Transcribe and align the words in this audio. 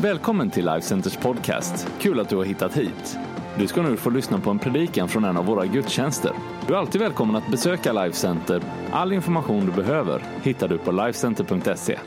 Välkommen 0.00 0.50
till 0.50 0.66
Life 0.66 0.86
Centers 0.86 1.16
podcast. 1.16 1.88
Kul 1.98 2.20
att 2.20 2.28
du 2.28 2.36
har 2.36 2.44
hittat 2.44 2.76
hit. 2.76 3.18
Du 3.58 3.66
ska 3.66 3.82
nu 3.82 3.96
få 3.96 4.10
lyssna 4.10 4.40
på 4.40 4.50
en 4.50 4.58
predikan 4.58 5.08
från 5.08 5.24
en 5.24 5.36
av 5.36 5.46
våra 5.46 5.66
gudstjänster. 5.66 6.32
Du 6.66 6.74
är 6.74 6.78
alltid 6.78 7.00
välkommen 7.00 7.36
att 7.36 7.50
besöka 7.50 7.92
Life 7.92 8.16
Center. 8.16 8.62
All 8.92 9.12
information 9.12 9.66
du 9.66 9.72
behöver 9.72 10.24
hittar 10.42 10.68
du 10.68 10.78
på 10.78 10.92
lifecenter.se. 10.92 11.98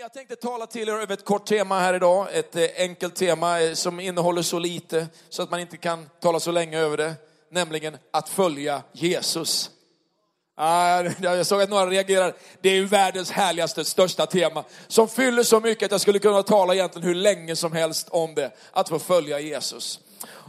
Jag 0.00 0.12
tänkte 0.12 0.36
tala 0.36 0.66
till 0.66 0.88
er 0.88 0.92
över 0.92 1.14
ett 1.14 1.24
kort 1.24 1.46
tema 1.46 1.78
här 1.78 1.94
idag. 1.94 2.26
Ett 2.32 2.56
eh, 2.56 2.62
enkelt 2.78 3.14
tema 3.14 3.60
eh, 3.62 3.72
som 3.72 4.00
innehåller 4.00 4.42
så 4.42 4.58
lite 4.58 5.06
så 5.28 5.42
att 5.42 5.50
man 5.50 5.60
inte 5.60 5.76
kan 5.76 6.06
tala 6.20 6.40
så 6.40 6.52
länge 6.52 6.78
över 6.78 6.96
det. 6.96 7.14
Nämligen 7.50 7.96
att 8.10 8.28
följa 8.28 8.82
Jesus. 8.92 9.70
Ah, 10.64 11.02
jag 11.20 11.46
såg 11.46 11.62
att 11.62 11.70
några 11.70 11.86
reagerar. 11.86 12.34
Det 12.60 12.68
är 12.68 12.74
ju 12.74 12.84
världens 12.84 13.30
härligaste, 13.30 13.84
största 13.84 14.26
tema. 14.26 14.64
Som 14.88 15.08
fyller 15.08 15.42
så 15.42 15.60
mycket 15.60 15.86
att 15.86 15.90
jag 15.90 16.00
skulle 16.00 16.18
kunna 16.18 16.42
tala 16.42 16.74
egentligen 16.74 17.08
hur 17.08 17.14
länge 17.14 17.56
som 17.56 17.72
helst 17.72 18.08
om 18.10 18.34
det. 18.34 18.50
Att 18.72 18.88
få 18.88 18.98
följa 18.98 19.40
Jesus. 19.40 20.00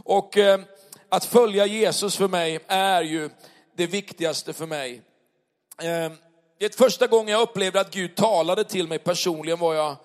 Och 0.04 0.38
eh, 0.38 0.60
att 1.08 1.24
följa 1.24 1.66
Jesus 1.66 2.16
för 2.16 2.28
mig 2.28 2.60
är 2.66 3.02
ju 3.02 3.30
det 3.76 3.86
viktigaste 3.86 4.52
för 4.52 4.66
mig. 4.66 5.02
Eh, 5.82 6.12
det 6.58 6.74
första 6.74 7.06
gången 7.06 7.28
jag 7.28 7.42
upplevde 7.42 7.80
att 7.80 7.94
Gud 7.94 8.16
talade 8.16 8.64
till 8.64 8.88
mig 8.88 8.98
personligen 8.98 9.58
var 9.58 9.74
jag, 9.74 9.96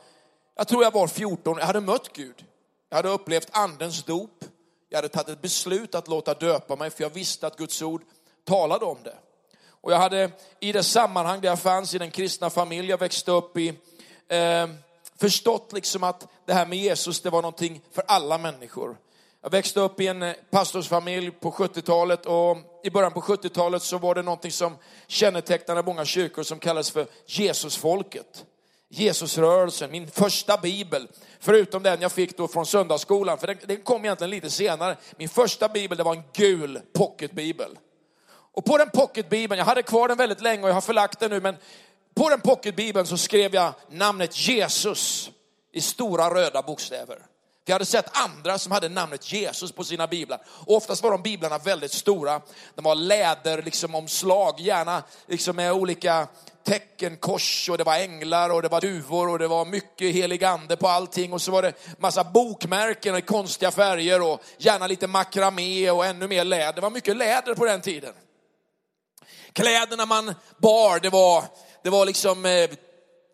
jag 0.55 0.67
tror 0.67 0.83
jag 0.83 0.91
var 0.91 1.07
14, 1.07 1.57
jag 1.57 1.65
hade 1.65 1.81
mött 1.81 2.13
Gud. 2.13 2.45
Jag 2.89 2.95
hade 2.95 3.09
upplevt 3.09 3.49
andens 3.51 4.03
dop. 4.03 4.45
Jag 4.89 4.97
hade 4.97 5.09
tagit 5.09 5.29
ett 5.29 5.41
beslut 5.41 5.95
att 5.95 6.07
låta 6.07 6.33
döpa 6.33 6.75
mig 6.75 6.89
för 6.89 7.03
jag 7.03 7.09
visste 7.09 7.47
att 7.47 7.57
Guds 7.57 7.81
ord 7.81 8.01
talade 8.45 8.85
om 8.85 8.97
det. 9.03 9.15
Och 9.81 9.91
jag 9.91 9.97
hade 9.97 10.31
i 10.59 10.71
det 10.71 10.83
sammanhang 10.83 11.41
där 11.41 11.49
jag 11.49 11.59
fanns 11.59 11.93
i 11.93 11.97
den 11.97 12.11
kristna 12.11 12.49
familj 12.49 12.89
jag 12.89 12.97
växte 12.97 13.31
upp 13.31 13.57
i 13.57 13.67
eh, 14.27 14.67
förstått 15.19 15.73
liksom 15.73 16.03
att 16.03 16.27
det 16.45 16.53
här 16.53 16.65
med 16.65 16.77
Jesus 16.77 17.21
det 17.21 17.29
var 17.29 17.41
någonting 17.41 17.81
för 17.91 18.03
alla 18.07 18.37
människor. 18.37 18.97
Jag 19.41 19.49
växte 19.49 19.79
upp 19.79 20.01
i 20.01 20.07
en 20.07 20.23
eh, 20.23 20.33
pastorsfamilj 20.49 21.31
på 21.31 21.51
70-talet 21.51 22.25
och 22.25 22.57
i 22.83 22.89
början 22.89 23.13
på 23.13 23.21
70-talet 23.21 23.83
så 23.83 23.97
var 23.97 24.15
det 24.15 24.21
någonting 24.21 24.51
som 24.51 24.75
kännetecknade 25.07 25.83
många 25.83 26.05
kyrkor 26.05 26.43
som 26.43 26.59
kallades 26.59 26.91
för 26.91 27.07
Jesusfolket. 27.25 28.45
Jesusrörelsen, 28.91 29.91
min 29.91 30.11
första 30.11 30.57
bibel, 30.57 31.07
förutom 31.39 31.83
den 31.83 32.01
jag 32.01 32.11
fick 32.11 32.37
då 32.37 32.47
från 32.47 32.65
söndagsskolan, 32.65 33.37
för 33.37 33.47
den, 33.47 33.57
den 33.65 33.81
kom 33.81 34.05
egentligen 34.05 34.31
lite 34.31 34.49
senare. 34.49 34.97
Min 35.17 35.29
första 35.29 35.69
bibel 35.69 35.97
det 35.97 36.03
var 36.03 36.15
en 36.15 36.23
gul 36.33 36.81
pocketbibel. 36.93 37.77
Och 38.59 38.65
på 38.65 38.77
den 38.77 38.89
pocketbibeln, 38.89 39.59
jag 39.59 39.65
hade 39.65 39.83
kvar 39.83 40.07
den 40.07 40.17
väldigt 40.17 40.41
länge 40.41 40.63
och 40.63 40.69
jag 40.69 40.73
har 40.73 40.81
förlagt 40.81 41.19
den 41.19 41.31
nu, 41.31 41.41
men 41.41 41.55
på 42.15 42.29
den 42.29 42.41
pocketbibeln 42.41 43.07
så 43.07 43.17
skrev 43.17 43.55
jag 43.55 43.73
namnet 43.89 44.47
Jesus 44.47 45.31
i 45.73 45.81
stora 45.81 46.33
röda 46.33 46.61
bokstäver. 46.61 47.19
Jag 47.65 47.73
hade 47.73 47.85
sett 47.85 48.09
andra 48.11 48.59
som 48.59 48.71
hade 48.71 48.89
namnet 48.89 49.33
Jesus 49.33 49.71
på 49.71 49.83
sina 49.83 50.07
biblar. 50.07 50.41
Och 50.47 50.75
oftast 50.75 51.03
var 51.03 51.11
de 51.11 51.21
biblarna 51.21 51.57
väldigt 51.57 51.91
stora. 51.91 52.41
De 52.75 52.85
var 52.85 52.95
läder, 52.95 53.61
liksom 53.61 53.95
omslag, 53.95 54.59
gärna 54.59 55.03
liksom 55.27 55.55
med 55.55 55.73
olika 55.73 56.27
tecken, 56.63 57.17
kors 57.17 57.69
och 57.69 57.77
det 57.77 57.83
var 57.83 57.95
änglar 57.95 58.49
och 58.49 58.61
det 58.61 58.67
var 58.67 58.81
duvor 58.81 59.29
och 59.29 59.39
det 59.39 59.47
var 59.47 59.65
mycket 59.65 60.13
helig 60.13 60.43
ande 60.43 60.77
på 60.77 60.87
allting. 60.87 61.33
Och 61.33 61.41
så 61.41 61.51
var 61.51 61.61
det 61.61 61.73
massa 61.97 62.23
bokmärken 62.23 63.15
i 63.15 63.21
konstiga 63.21 63.71
färger 63.71 64.21
och 64.21 64.41
gärna 64.57 64.87
lite 64.87 65.07
makramé 65.07 65.91
och 65.91 66.05
ännu 66.05 66.27
mer 66.27 66.43
läder. 66.43 66.73
Det 66.73 66.81
var 66.81 66.89
mycket 66.89 67.17
läder 67.17 67.55
på 67.55 67.65
den 67.65 67.81
tiden. 67.81 68.13
Kläderna 69.53 70.05
man 70.05 70.35
bar, 70.57 70.99
det 70.99 71.09
var, 71.09 71.43
det 71.83 71.89
var 71.89 72.05
liksom 72.05 72.45
eh, 72.45 72.69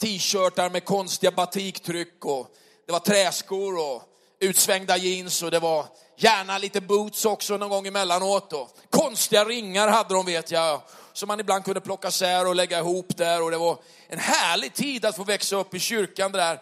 t-shirtar 0.02 0.70
med 0.70 0.86
konstiga 0.86 1.32
batiktryck 1.32 2.26
och 2.26 2.48
det 2.86 2.92
var 2.92 3.00
träskor 3.00 3.78
och 3.80 4.04
utsvängda 4.40 4.98
jeans 4.98 5.44
och 5.44 5.52
det 5.52 5.60
var 5.60 5.86
gärna 6.18 6.58
lite 6.58 6.82
boots 6.82 7.26
också 7.26 7.58
någon 7.58 7.70
gång 7.70 7.88
emellanåt. 7.88 8.54
Och 8.54 8.70
konstiga 8.90 9.46
ringar 9.46 9.88
hade 9.88 10.14
de 10.14 10.26
vet 10.26 10.52
jag, 10.52 10.82
som 11.14 11.28
man 11.28 11.40
ibland 11.40 11.66
kunde 11.66 11.82
plocka 11.82 12.12
sär 12.12 12.48
och 12.48 12.56
lägga 12.56 12.80
ihop 12.80 13.18
där. 13.18 13.44
Och 13.44 13.52
det 13.52 13.58
var 13.58 13.78
en 14.08 14.20
härlig 14.20 14.74
tid 14.74 15.06
att 15.06 15.16
få 15.16 15.24
växa 15.24 15.56
upp 15.56 15.74
i 15.74 15.80
kyrkan 15.80 16.32
det 16.32 16.38
där 16.38 16.62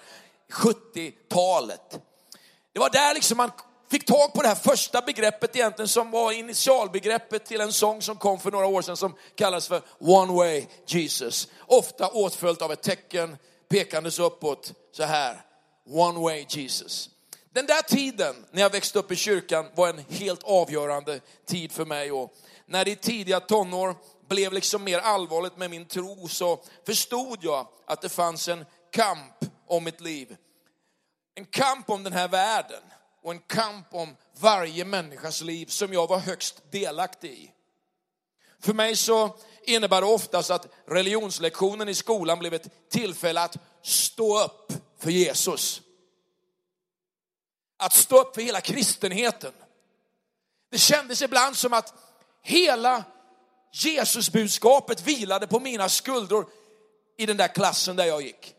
70-talet. 0.51 1.99
Det 2.73 2.79
var 2.79 2.89
där 2.89 3.13
liksom 3.13 3.37
man 3.37 3.51
fick 3.93 4.05
tag 4.05 4.33
på 4.33 4.41
det 4.41 4.47
här 4.47 4.55
första 4.55 5.01
begreppet 5.01 5.55
egentligen 5.55 5.87
som 5.87 6.11
var 6.11 6.31
initialbegreppet 6.31 7.45
till 7.45 7.61
en 7.61 7.73
sång 7.73 8.01
som 8.01 8.15
kom 8.15 8.39
för 8.39 8.51
några 8.51 8.65
år 8.65 8.81
sedan 8.81 8.97
som 8.97 9.15
kallas 9.35 9.67
för 9.67 9.81
One 9.99 10.33
Way 10.33 10.65
Jesus. 10.87 11.47
Ofta 11.59 12.07
åtföljt 12.07 12.61
av 12.61 12.71
ett 12.71 12.81
tecken 12.81 13.37
pekandes 13.69 14.19
uppåt 14.19 14.73
så 14.91 15.03
här. 15.03 15.41
One 15.89 16.19
Way 16.19 16.45
Jesus. 16.49 17.09
Den 17.51 17.65
där 17.65 17.81
tiden 17.81 18.35
när 18.51 18.61
jag 18.61 18.69
växte 18.69 18.99
upp 18.99 19.11
i 19.11 19.15
kyrkan 19.15 19.65
var 19.75 19.89
en 19.89 20.05
helt 20.09 20.43
avgörande 20.43 21.19
tid 21.45 21.71
för 21.71 21.85
mig. 21.85 22.11
Och 22.11 22.33
när 22.65 22.85
det 22.85 22.91
i 22.91 22.95
tidiga 22.95 23.39
tonår 23.39 23.95
blev 24.29 24.53
liksom 24.53 24.83
mer 24.83 24.99
allvarligt 24.99 25.57
med 25.57 25.69
min 25.69 25.85
tro 25.85 26.27
så 26.27 26.59
förstod 26.85 27.39
jag 27.41 27.67
att 27.85 28.01
det 28.01 28.09
fanns 28.09 28.47
en 28.47 28.65
kamp 28.91 29.45
om 29.67 29.83
mitt 29.83 30.01
liv. 30.01 30.35
En 31.35 31.45
kamp 31.45 31.89
om 31.89 32.03
den 32.03 32.13
här 32.13 32.27
världen 32.27 32.81
och 33.23 33.31
en 33.31 33.39
kamp 33.39 33.87
om 33.91 34.15
varje 34.39 34.85
människas 34.85 35.41
liv 35.41 35.65
som 35.65 35.93
jag 35.93 36.07
var 36.07 36.19
högst 36.19 36.71
delaktig 36.71 37.31
i. 37.31 37.51
För 38.59 38.73
mig 38.73 38.95
så 38.95 39.35
innebär 39.63 40.01
det 40.01 40.07
oftast 40.07 40.51
att 40.51 40.67
religionslektionen 40.87 41.89
i 41.89 41.95
skolan 41.95 42.39
blev 42.39 42.53
ett 42.53 42.89
tillfälle 42.89 43.41
att 43.41 43.57
stå 43.81 44.43
upp 44.43 44.73
för 44.99 45.11
Jesus. 45.11 45.81
Att 47.77 47.93
stå 47.93 48.21
upp 48.21 48.35
för 48.35 48.41
hela 48.41 48.61
kristenheten. 48.61 49.53
Det 50.71 50.77
kändes 50.77 51.21
ibland 51.21 51.57
som 51.57 51.73
att 51.73 51.93
hela 52.41 53.03
Jesusbudskapet 53.71 55.01
vilade 55.01 55.47
på 55.47 55.59
mina 55.59 55.89
skuldror 55.89 56.49
i 57.17 57.25
den 57.25 57.37
där 57.37 57.47
klassen 57.47 57.95
där 57.95 58.05
jag 58.05 58.21
gick. 58.21 58.55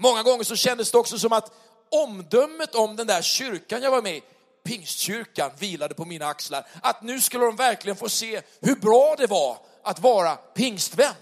Många 0.00 0.22
gånger 0.22 0.44
så 0.44 0.56
kändes 0.56 0.90
det 0.90 0.98
också 0.98 1.18
som 1.18 1.32
att 1.32 1.52
omdömet 1.90 2.74
om 2.74 2.96
den 2.96 3.06
där 3.06 3.22
kyrkan 3.22 3.82
jag 3.82 3.90
var 3.90 4.02
med 4.02 4.16
i, 4.16 4.22
Pingstkyrkan, 4.64 5.50
vilade 5.58 5.94
på 5.94 6.04
mina 6.04 6.26
axlar. 6.26 6.66
Att 6.82 7.02
nu 7.02 7.20
skulle 7.20 7.44
de 7.44 7.56
verkligen 7.56 7.96
få 7.96 8.08
se 8.08 8.42
hur 8.60 8.76
bra 8.76 9.14
det 9.18 9.26
var 9.26 9.58
att 9.82 9.98
vara 9.98 10.36
pingstvän. 10.36 11.14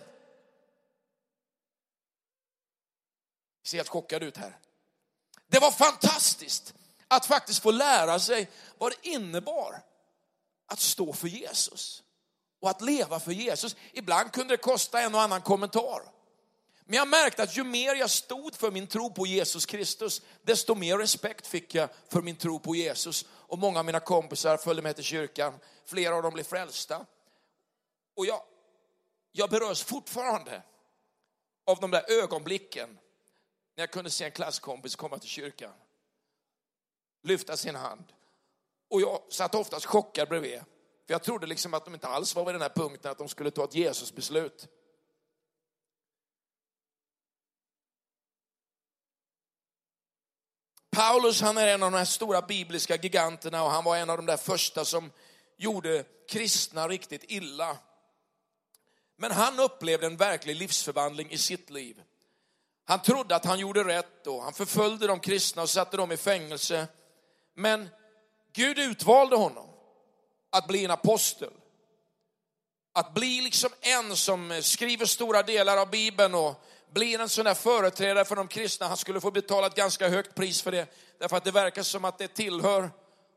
Ser 3.64 3.76
helt 3.76 3.88
chockad 3.88 4.22
ut 4.22 4.36
här. 4.36 4.58
Det 5.46 5.58
var 5.58 5.70
fantastiskt 5.70 6.74
att 7.08 7.26
faktiskt 7.26 7.62
få 7.62 7.70
lära 7.70 8.18
sig 8.18 8.50
vad 8.78 8.92
det 8.92 9.08
innebar 9.08 9.82
att 10.66 10.80
stå 10.80 11.12
för 11.12 11.28
Jesus 11.28 12.02
och 12.60 12.70
att 12.70 12.80
leva 12.80 13.20
för 13.20 13.32
Jesus. 13.32 13.76
Ibland 13.92 14.32
kunde 14.32 14.54
det 14.54 14.62
kosta 14.62 15.00
en 15.00 15.14
och 15.14 15.22
annan 15.22 15.42
kommentar. 15.42 16.02
Men 16.88 16.96
jag 16.96 17.08
märkte 17.08 17.42
att 17.42 17.56
ju 17.56 17.64
mer 17.64 17.94
jag 17.94 18.10
stod 18.10 18.54
för 18.54 18.70
min 18.70 18.86
tro 18.86 19.10
på 19.10 19.26
Jesus 19.26 19.66
Kristus, 19.66 20.22
desto 20.42 20.74
mer 20.74 20.98
respekt 20.98 21.46
fick 21.46 21.74
jag 21.74 21.88
för 22.08 22.22
min 22.22 22.36
tro 22.36 22.58
på 22.58 22.74
Jesus. 22.74 23.26
Och 23.30 23.58
många 23.58 23.78
av 23.78 23.84
mina 23.84 24.00
kompisar 24.00 24.56
följde 24.56 24.82
med 24.82 24.94
till 24.94 25.04
kyrkan. 25.04 25.58
Flera 25.84 26.14
av 26.14 26.22
dem 26.22 26.34
blev 26.34 26.44
frälsta. 26.44 27.06
Och 28.16 28.26
jag, 28.26 28.42
jag 29.32 29.50
berörs 29.50 29.84
fortfarande 29.84 30.62
av 31.66 31.80
de 31.80 31.90
där 31.90 32.10
ögonblicken 32.22 32.98
när 33.76 33.82
jag 33.82 33.90
kunde 33.90 34.10
se 34.10 34.24
en 34.24 34.30
klasskompis 34.30 34.96
komma 34.96 35.18
till 35.18 35.28
kyrkan. 35.28 35.72
Lyfta 37.22 37.56
sin 37.56 37.74
hand. 37.74 38.04
Och 38.90 39.00
jag 39.00 39.22
satt 39.30 39.54
oftast 39.54 39.86
chockad 39.86 40.28
bredvid. 40.28 40.60
För 41.06 41.14
jag 41.14 41.22
trodde 41.22 41.46
liksom 41.46 41.74
att 41.74 41.84
de 41.84 41.94
inte 41.94 42.08
alls 42.08 42.34
var 42.34 42.44
vid 42.44 42.54
den 42.54 42.62
här 42.62 42.68
punkten 42.68 43.10
att 43.10 43.18
de 43.18 43.28
skulle 43.28 43.50
ta 43.50 43.64
ett 43.64 43.74
Jesusbeslut. 43.74 44.68
Paulus 50.96 51.40
han 51.40 51.58
är 51.58 51.68
en 51.68 51.82
av 51.82 51.92
de 51.92 51.98
här 51.98 52.04
stora 52.04 52.42
bibliska 52.42 52.96
giganterna 52.96 53.64
och 53.64 53.70
han 53.70 53.84
var 53.84 53.96
en 53.96 54.10
av 54.10 54.16
de 54.16 54.26
där 54.26 54.36
första 54.36 54.84
som 54.84 55.12
gjorde 55.56 56.04
kristna 56.28 56.88
riktigt 56.88 57.24
illa. 57.28 57.76
Men 59.16 59.30
han 59.30 59.60
upplevde 59.60 60.06
en 60.06 60.16
verklig 60.16 60.56
livsförvandling 60.56 61.30
i 61.30 61.38
sitt 61.38 61.70
liv. 61.70 62.02
Han 62.84 63.02
trodde 63.02 63.36
att 63.36 63.44
han 63.44 63.58
gjorde 63.58 63.84
rätt 63.84 64.26
och 64.26 64.42
han 64.42 64.52
förföljde 64.52 65.06
de 65.06 65.20
kristna 65.20 65.62
och 65.62 65.70
satte 65.70 65.96
dem 65.96 66.12
i 66.12 66.16
fängelse. 66.16 66.86
Men 67.54 67.88
Gud 68.52 68.78
utvalde 68.78 69.36
honom 69.36 69.68
att 70.50 70.66
bli 70.66 70.84
en 70.84 70.90
apostel. 70.90 71.52
Att 72.92 73.14
bli 73.14 73.40
liksom 73.40 73.70
en 73.80 74.16
som 74.16 74.60
skriver 74.62 75.06
stora 75.06 75.42
delar 75.42 75.76
av 75.76 75.90
Bibeln 75.90 76.34
och 76.34 76.64
blir 76.96 77.20
en 77.20 77.28
sån 77.28 77.44
där 77.44 77.54
företrädare 77.54 78.24
för 78.24 78.36
de 78.36 78.48
kristna. 78.48 78.88
Han 78.88 78.96
skulle 78.96 79.20
få 79.20 79.30
betala 79.30 79.66
ett 79.66 79.74
ganska 79.74 80.08
högt 80.08 80.34
pris 80.34 80.62
för 80.62 80.72
det. 80.72 80.86
Därför 81.18 81.36
att 81.36 81.44
det 81.44 81.50
verkar 81.50 81.82
som 81.82 82.04
att 82.04 82.18
det 82.18 82.28
tillhör 82.28 82.90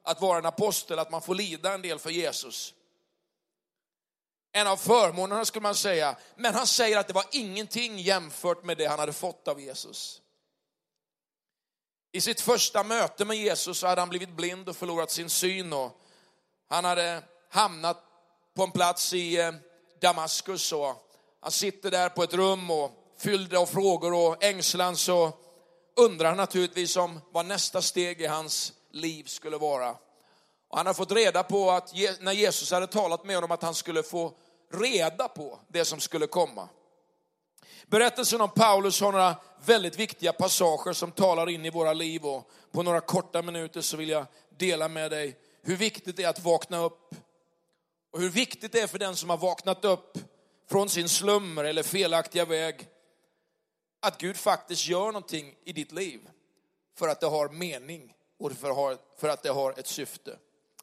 att 0.03 0.21
vara 0.21 0.37
en 0.37 0.45
apostel, 0.45 0.99
att 0.99 1.11
man 1.11 1.21
får 1.21 1.35
lida 1.35 1.73
en 1.73 1.81
del 1.81 1.99
för 1.99 2.09
Jesus. 2.09 2.73
En 4.51 4.67
av 4.67 4.77
förmånerna 4.77 5.45
skulle 5.45 5.63
man 5.63 5.75
säga. 5.75 6.17
Men 6.35 6.53
han 6.53 6.67
säger 6.67 6.97
att 6.97 7.07
det 7.07 7.13
var 7.13 7.25
ingenting 7.31 7.99
jämfört 7.99 8.63
med 8.63 8.77
det 8.77 8.85
han 8.85 8.99
hade 8.99 9.13
fått 9.13 9.47
av 9.47 9.61
Jesus. 9.61 10.21
I 12.11 12.21
sitt 12.21 12.41
första 12.41 12.83
möte 12.83 13.25
med 13.25 13.37
Jesus 13.37 13.77
så 13.77 13.87
hade 13.87 14.01
han 14.01 14.09
blivit 14.09 14.29
blind 14.29 14.69
och 14.69 14.77
förlorat 14.77 15.11
sin 15.11 15.29
syn. 15.29 15.73
Och 15.73 16.01
han 16.69 16.85
hade 16.85 17.23
hamnat 17.49 18.03
på 18.55 18.63
en 18.63 18.71
plats 18.71 19.13
i 19.13 19.37
eh, 19.37 19.51
Damaskus 20.01 20.71
och 20.71 21.09
han 21.41 21.51
sitter 21.51 21.91
där 21.91 22.09
på 22.09 22.23
ett 22.23 22.33
rum 22.33 22.71
och 22.71 22.98
fylld 23.19 23.53
av 23.53 23.65
frågor 23.65 24.13
och 24.13 24.43
ängslan 24.43 24.97
så 24.97 25.31
undrar 25.95 26.27
han 26.27 26.37
naturligtvis 26.37 26.97
om 26.97 27.21
vad 27.31 27.45
nästa 27.45 27.81
steg 27.81 28.21
i 28.21 28.25
hans 28.25 28.73
liv 28.91 29.23
skulle 29.23 29.57
vara. 29.57 29.95
Och 30.69 30.77
han 30.77 30.85
har 30.85 30.93
fått 30.93 31.11
reda 31.11 31.43
på 31.43 31.71
att 31.71 31.93
när 32.19 32.31
Jesus 32.31 32.71
hade 32.71 32.87
talat 32.87 33.25
med 33.25 33.35
honom 33.35 33.51
att 33.51 33.63
han 33.63 33.75
skulle 33.75 34.03
få 34.03 34.33
reda 34.73 35.27
på 35.27 35.59
det 35.67 35.85
som 35.85 35.99
skulle 35.99 36.27
komma. 36.27 36.69
Berättelsen 37.87 38.41
om 38.41 38.49
Paulus 38.49 39.01
har 39.01 39.11
några 39.11 39.35
väldigt 39.65 39.99
viktiga 39.99 40.33
passager 40.33 40.93
som 40.93 41.11
talar 41.11 41.49
in 41.49 41.65
i 41.65 41.69
våra 41.69 41.93
liv 41.93 42.25
och 42.25 42.51
på 42.71 42.83
några 42.83 43.01
korta 43.01 43.41
minuter 43.41 43.81
så 43.81 43.97
vill 43.97 44.09
jag 44.09 44.25
dela 44.57 44.87
med 44.87 45.11
dig 45.11 45.37
hur 45.61 45.75
viktigt 45.75 46.17
det 46.17 46.23
är 46.23 46.29
att 46.29 46.43
vakna 46.43 46.77
upp 46.77 47.15
och 48.11 48.19
hur 48.19 48.29
viktigt 48.29 48.71
det 48.71 48.79
är 48.79 48.87
för 48.87 48.99
den 48.99 49.15
som 49.15 49.29
har 49.29 49.37
vaknat 49.37 49.85
upp 49.85 50.17
från 50.69 50.89
sin 50.89 51.09
slummer 51.09 51.63
eller 51.63 51.83
felaktiga 51.83 52.45
väg 52.45 52.87
att 53.99 54.17
Gud 54.17 54.37
faktiskt 54.37 54.87
gör 54.87 55.05
någonting 55.05 55.55
i 55.63 55.73
ditt 55.73 55.91
liv 55.91 56.29
för 56.97 57.07
att 57.07 57.19
det 57.19 57.27
har 57.27 57.49
mening 57.49 58.13
och 58.39 58.51
för 59.17 59.29
att 59.29 59.43
det 59.43 59.49
har 59.49 59.79
ett 59.79 59.87
syfte. 59.87 60.37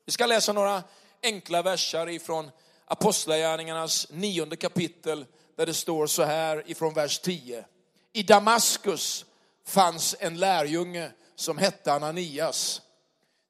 Vi 0.04 0.12
ska 0.12 0.26
läsa 0.26 0.52
några 0.52 0.82
enkla 1.22 1.62
verser 1.62 2.08
ifrån 2.08 2.50
Apostlagärningarnas 2.84 4.06
nionde 4.10 4.56
kapitel 4.56 5.26
där 5.56 5.66
det 5.66 5.74
står 5.74 6.06
så 6.06 6.22
här 6.22 6.70
ifrån 6.70 6.94
vers 6.94 7.18
10. 7.18 7.64
I 8.12 8.22
Damaskus 8.22 9.24
fanns 9.64 10.16
en 10.18 10.38
lärjunge 10.38 11.10
som 11.34 11.58
hette 11.58 11.92
Ananias. 11.92 12.82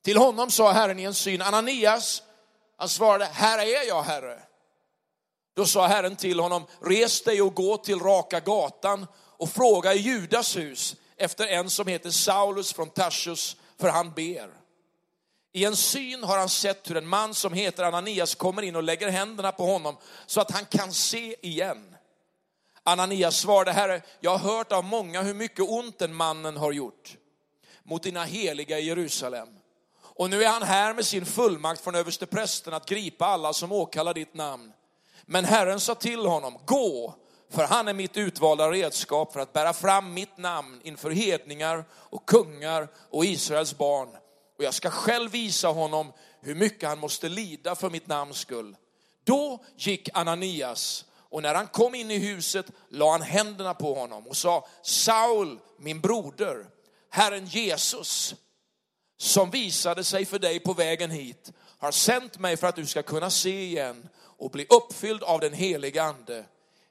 Till 0.03 0.17
honom 0.17 0.51
sa 0.51 0.73
Herren 0.73 0.99
i 0.99 1.03
en 1.03 1.15
syn, 1.15 1.43
Ananias, 1.43 2.23
han 2.77 2.89
svarade, 2.89 3.25
här 3.25 3.59
är 3.59 3.89
jag 3.89 4.03
Herre. 4.03 4.43
Då 5.55 5.67
sa 5.67 5.87
Herren 5.87 6.17
till 6.17 6.41
honom, 6.41 6.67
res 6.81 7.23
dig 7.23 7.43
och 7.43 7.55
gå 7.55 7.77
till 7.77 7.99
raka 7.99 8.41
gatan 8.41 9.07
och 9.39 9.49
fråga 9.49 9.95
i 9.95 9.99
Judas 9.99 10.57
hus 10.57 10.97
efter 11.17 11.47
en 11.47 11.71
som 11.71 11.87
heter 11.87 12.11
Saulus 12.11 12.73
från 12.73 12.91
Tarsus, 12.91 13.57
för 13.81 13.89
han 13.89 14.13
ber. 14.13 14.51
I 15.53 15.65
en 15.65 15.77
syn 15.77 16.25
har 16.25 16.39
han 16.39 16.49
sett 16.49 16.91
hur 16.91 16.97
en 16.97 17.09
man 17.09 17.35
som 17.35 17.53
heter 17.53 17.85
Ananias 17.85 18.35
kommer 18.35 18.63
in 18.63 18.77
och 18.77 18.83
lägger 18.83 19.09
händerna 19.09 19.53
på 19.53 19.67
honom 19.67 19.97
så 20.27 20.41
att 20.41 20.51
han 20.51 20.65
kan 20.65 20.93
se 20.93 21.37
igen. 21.43 21.97
Ananias 22.83 23.37
svarade, 23.37 23.73
Herre, 23.73 24.03
jag 24.21 24.37
har 24.37 24.57
hört 24.57 24.73
av 24.73 24.85
många 24.85 25.23
hur 25.23 25.35
mycket 25.35 25.69
ont 25.69 25.99
den 25.99 26.15
mannen 26.15 26.57
har 26.57 26.73
gjort 26.73 27.17
mot 27.83 28.03
dina 28.03 28.25
heliga 28.25 28.79
i 28.79 28.87
Jerusalem. 28.87 29.49
Och 29.99 30.31
nu 30.31 30.45
är 30.45 30.49
han 30.49 30.63
här 30.63 30.95
med 30.95 31.07
sin 31.07 31.27
fullmakt 31.27 31.81
från 31.81 31.95
översteprästen 31.95 32.75
att 32.75 32.89
gripa 32.89 33.27
alla 33.27 33.53
som 33.53 33.73
åkallar 33.73 34.15
ditt 34.15 34.35
namn. 34.35 34.73
Men 35.27 35.45
Herren 35.45 35.81
sa 35.81 35.95
till 35.95 36.27
honom, 36.27 36.59
gå, 36.67 37.15
för 37.51 37.65
han 37.65 37.89
är 37.89 37.95
mitt 37.95 38.17
utvalda 38.17 38.71
redskap 38.71 39.33
för 39.33 39.41
att 39.41 39.53
bära 39.53 39.73
fram 39.73 40.15
mitt 40.15 40.39
namn 40.39 40.81
inför 40.85 41.11
hedningar 41.11 41.85
och 41.93 42.27
kungar 42.27 42.89
och 43.11 43.25
Israels 43.25 43.79
barn. 43.79 44.09
Och 44.59 44.65
jag 44.65 44.75
ska 44.75 44.91
själv 44.91 45.31
visa 45.31 45.69
honom 45.69 46.13
hur 46.41 46.55
mycket 46.55 46.89
han 46.89 46.99
måste 46.99 47.29
lida 47.29 47.75
för 47.75 47.91
mitt 47.91 48.07
namns 48.07 48.39
skull. 48.39 48.77
Då 49.25 49.65
gick 49.77 50.09
Ananias 50.15 51.05
och 51.31 51.43
när 51.43 51.55
han 51.55 51.67
kom 51.67 51.95
in 51.95 52.11
i 52.11 52.19
huset 52.19 52.67
la 52.89 53.13
han 53.13 53.23
händerna 53.23 53.75
på 53.75 53.95
honom 53.95 54.27
och 54.27 54.37
sa, 54.37 54.69
Saul, 54.83 55.59
min 55.79 56.01
broder, 56.01 56.67
Herren 57.11 57.47
Jesus, 57.47 58.35
som 59.19 59.51
visade 59.51 60.05
sig 60.05 60.25
för 60.25 60.39
dig 60.39 60.61
på 60.61 60.73
vägen 60.73 61.11
hit, 61.11 61.53
har 61.79 61.93
sänt 61.93 62.39
mig 62.39 62.57
för 62.57 62.67
att 62.67 62.77
du 62.77 62.87
ska 62.87 63.03
kunna 63.03 63.31
se 63.31 63.63
igen 63.63 64.09
och 64.19 64.51
bli 64.51 64.67
uppfylld 64.71 65.23
av 65.23 65.41
den 65.41 65.53
heliga 65.53 66.03
ande. 66.03 66.45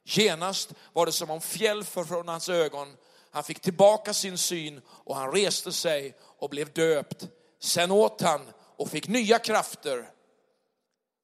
Genast 0.06 0.74
var 0.94 1.06
det 1.06 1.12
som 1.12 1.30
om 1.30 1.42
fjäll 1.42 1.84
från 1.84 2.28
hans 2.28 2.50
ögon. 2.50 2.98
Han 3.32 3.44
fick 3.44 3.60
tillbaka 3.60 4.14
sin 4.14 4.38
syn 4.38 4.82
och 4.88 5.16
han 5.16 5.32
reste 5.32 5.72
sig 5.72 6.18
och 6.22 6.50
blev 6.50 6.74
döpt. 6.74 7.28
Sen 7.60 7.92
åt 7.92 8.22
han 8.22 8.42
och 8.78 8.90
fick 8.90 9.08
nya 9.08 9.40
krafter. 9.40 10.10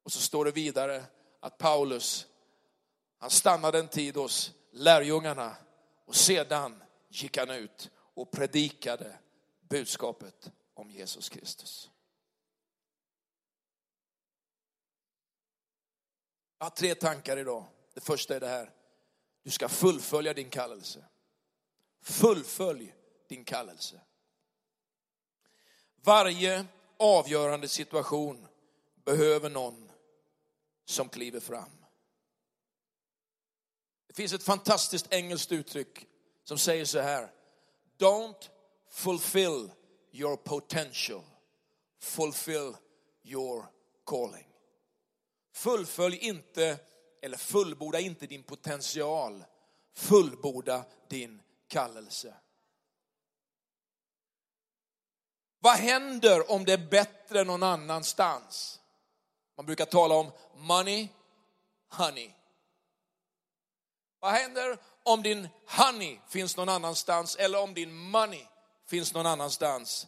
Och 0.04 0.12
så 0.12 0.20
står 0.20 0.46
det 0.46 0.52
vidare 0.52 1.06
att 1.40 1.58
Paulus, 1.58 2.28
han 3.18 3.30
stannade 3.30 3.80
en 3.80 3.88
tid 3.88 4.16
hos 4.16 4.52
lärjungarna 4.72 5.56
och 6.06 6.16
sedan 6.16 6.84
gick 7.10 7.38
han 7.38 7.50
ut 7.50 7.90
och 8.14 8.32
predikade 8.32 9.18
budskapet 9.70 10.52
om 10.74 10.92
Jesus 10.92 11.30
Kristus. 11.30 11.90
Jag 16.58 16.66
har 16.66 16.70
tre 16.70 16.96
tankar 16.96 17.38
idag. 17.38 17.66
Det 17.94 18.02
första 18.02 18.36
är 18.36 18.40
det 18.40 18.48
här. 18.48 18.74
Du 19.44 19.52
ska 19.52 19.70
fullfölja 19.70 20.34
din 20.34 20.50
kallelse. 20.50 21.06
Fullfölj 22.02 22.96
din 23.28 23.44
kallelse. 23.44 24.02
Varje 25.96 26.66
avgörande 26.98 27.68
situation 27.68 28.48
behöver 29.06 29.50
någon 29.50 29.92
som 30.86 31.10
kliver 31.10 31.40
fram. 31.40 31.86
Det 34.08 34.14
finns 34.14 34.34
ett 34.34 34.44
fantastiskt 34.44 35.14
engelskt 35.14 35.52
uttryck 35.52 36.08
som 36.44 36.58
säger 36.58 36.86
så 36.86 37.00
här. 37.00 37.32
Don't 37.98 38.50
fulfill 38.90 39.72
your 40.12 40.36
potential. 40.36 41.24
Fulfill 42.00 42.76
your 43.24 43.66
calling. 44.06 44.48
Fullfölj 45.54 46.18
inte, 46.18 46.80
eller 47.22 47.38
fullborda 47.38 48.00
inte 48.00 48.28
din 48.28 48.44
potential. 48.44 49.44
Fullborda 49.94 50.86
din 51.08 51.42
kallelse. 51.68 52.34
Vad 55.60 55.76
händer 55.76 56.52
om 56.52 56.66
det 56.66 56.74
är 56.74 56.90
bättre 56.90 57.44
någon 57.44 57.64
annanstans? 57.64 58.80
Man 59.58 59.66
brukar 59.66 59.86
tala 59.86 60.16
om 60.16 60.32
money, 60.56 61.10
honey. 61.90 62.32
Vad 64.20 64.32
händer 64.32 64.78
om 65.04 65.24
din 65.24 65.48
honey 65.78 66.20
finns 66.30 66.58
någon 66.58 66.70
annanstans 66.70 67.36
eller 67.36 67.62
om 67.62 67.74
din 67.74 67.94
money 67.94 68.48
finns 68.86 69.14
någon 69.14 69.26
annanstans? 69.26 70.08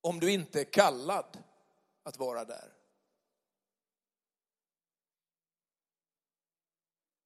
Om 0.00 0.20
du 0.20 0.32
inte 0.32 0.60
är 0.60 0.64
kallad 0.64 1.42
att 2.02 2.16
vara 2.16 2.44
där. 2.44 2.75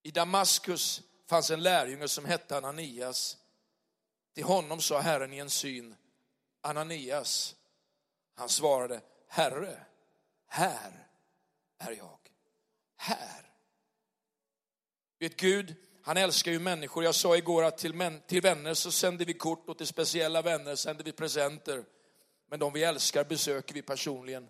I 0.03 0.11
Damaskus 0.11 1.03
fanns 1.27 1.51
en 1.51 1.63
lärjunge 1.63 2.09
som 2.09 2.25
hette 2.25 2.57
Ananias. 2.57 3.37
Till 4.35 4.45
honom 4.45 4.81
sa 4.81 5.01
Herren 5.01 5.33
i 5.33 5.39
en 5.39 5.51
syn, 5.51 5.97
Ananias. 6.61 7.57
Han 8.35 8.49
svarade, 8.49 9.01
Herre, 9.27 9.87
här 10.47 11.09
är 11.79 11.93
jag. 11.93 12.19
Här. 12.97 13.53
Vet 15.19 15.37
Gud, 15.37 15.75
han 16.03 16.17
älskar 16.17 16.53
ju 16.53 16.59
människor. 16.59 17.05
Jag 17.05 17.15
sa 17.15 17.37
igår 17.37 17.65
att 17.65 17.79
till, 17.79 17.95
män, 17.95 18.23
till 18.27 18.43
vänner 18.43 18.75
så 18.75 18.93
sänder 18.93 19.25
vi 19.25 19.35
kort 19.35 19.69
och 19.69 19.79
till 19.79 19.87
speciella 19.87 20.43
vänner 20.43 20.77
sänder 20.77 21.05
vi 21.05 21.13
presenter. 21.13 21.85
Men 22.49 22.59
de 22.59 22.73
vi 22.73 22.85
älskar 22.85 23.25
besöker 23.25 23.75
vi 23.75 23.83
personligen. 23.83 24.49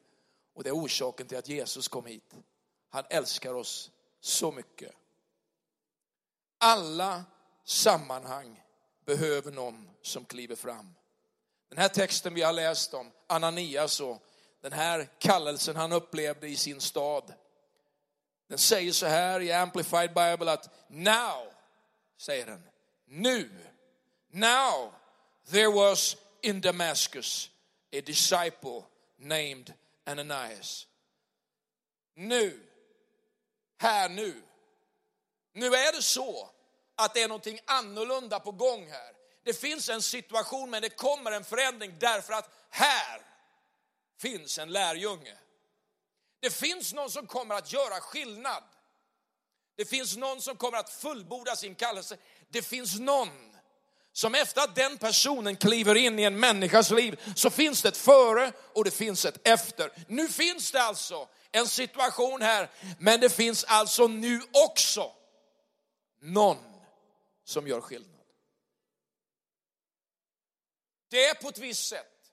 Och 0.55 0.63
det 0.63 0.69
är 0.69 0.77
orsaken 0.77 1.27
till 1.27 1.39
att 1.39 1.49
Jesus 1.49 1.89
kom 1.89 2.07
hit. 2.07 2.35
Han 2.89 3.05
älskar 3.11 3.55
oss 3.55 3.91
så 4.21 4.53
mycket. 4.53 4.93
Alla 6.63 7.25
sammanhang 7.65 8.63
behöver 9.05 9.51
någon 9.51 9.91
som 10.03 10.25
kliver 10.25 10.57
fram. 10.57 10.95
Den 11.69 11.79
här 11.79 11.89
texten 11.89 12.35
vi 12.35 12.43
har 12.43 12.53
läst 12.53 12.95
om, 12.95 13.11
Ananias 13.27 14.01
och 14.01 14.23
den 14.61 14.73
här 14.73 15.09
kallelsen 15.19 15.77
han 15.77 15.93
upplevde 15.93 16.49
i 16.49 16.57
sin 16.57 16.81
stad. 16.81 17.35
Den 18.49 18.59
säger 18.59 18.93
så 18.93 19.07
här 19.07 19.41
i 19.41 19.53
Amplified 19.53 20.09
Bible 20.09 20.53
att 20.53 20.89
now, 20.89 21.53
säger 22.17 22.47
den, 22.47 22.63
nu, 23.05 23.51
now 24.31 24.93
there 25.51 25.69
was 25.69 26.17
in 26.43 26.61
Damascus 26.61 27.51
a 27.93 28.01
disciple 28.07 28.83
named 29.17 29.73
Ananias. 30.05 30.87
Nu, 32.15 32.61
här 33.79 34.09
nu. 34.09 34.43
Nu 35.53 35.67
är 35.67 35.93
det 35.93 36.03
så 36.03 36.51
att 36.97 37.15
det 37.15 37.23
är 37.23 37.29
någonting 37.29 37.61
annorlunda 37.65 38.41
på 38.41 38.53
gång 38.53 38.91
här. 38.91 39.13
Det 39.45 39.53
finns 39.53 39.89
en 39.89 40.03
situation 40.03 40.71
men 40.71 40.83
det 40.83 40.89
kommer 40.89 41.33
en 41.33 41.45
förändring 41.45 41.95
därför 41.99 42.33
att 42.33 42.51
här 42.71 43.23
finns 44.21 44.59
en 44.59 44.73
lärjunge. 44.73 45.37
Det 46.41 46.51
finns 46.51 46.93
någon 46.93 47.11
som 47.11 47.27
kommer 47.27 47.55
att 47.55 47.73
göra 47.73 48.01
skillnad. 48.01 48.63
Det 49.77 49.85
finns 49.85 50.17
någon 50.17 50.41
som 50.41 50.57
kommer 50.57 50.79
att 50.79 50.91
fullborda 50.91 51.57
sin 51.57 51.75
kallelse. 51.75 52.17
Det 52.49 52.63
finns 52.63 52.99
någon 52.99 53.57
som 54.13 54.35
efter 54.35 54.61
att 54.61 54.75
den 54.75 54.99
personen 54.99 55.57
kliver 55.57 55.95
in 55.95 56.19
i 56.19 56.23
en 56.23 56.41
människas 56.41 56.91
liv 56.91 57.21
så 57.37 57.51
finns 57.51 57.83
det 57.83 57.89
ett 57.89 57.97
före 57.97 58.53
och 58.75 58.85
det 58.85 58.91
finns 58.91 59.25
ett 59.25 59.49
efter. 59.49 59.93
Nu 60.09 60.29
finns 60.29 60.73
det 60.73 60.83
alltså 60.83 61.29
en 61.53 61.69
situation 61.69 62.43
här, 62.43 62.71
men 62.99 63.21
det 63.21 63.31
finns 63.31 63.65
alltså 63.65 64.07
nu 64.07 64.43
också 64.53 65.13
någon 66.21 66.59
som 67.45 67.69
gör 67.69 67.81
skillnad. 67.81 68.27
Det 71.09 71.25
är 71.25 71.35
på 71.35 71.49
ett 71.49 71.59
visst 71.59 71.89
sätt. 71.89 72.33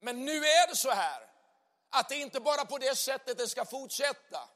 Men 0.00 0.24
nu 0.24 0.36
är 0.36 0.68
det 0.68 0.76
så 0.76 0.90
här 0.90 1.30
att 1.90 2.08
det 2.08 2.16
inte 2.16 2.40
bara 2.40 2.64
på 2.64 2.78
det 2.78 2.96
sättet 2.96 3.38
det 3.38 3.48
ska 3.48 3.64
fortsätta. 3.64 4.48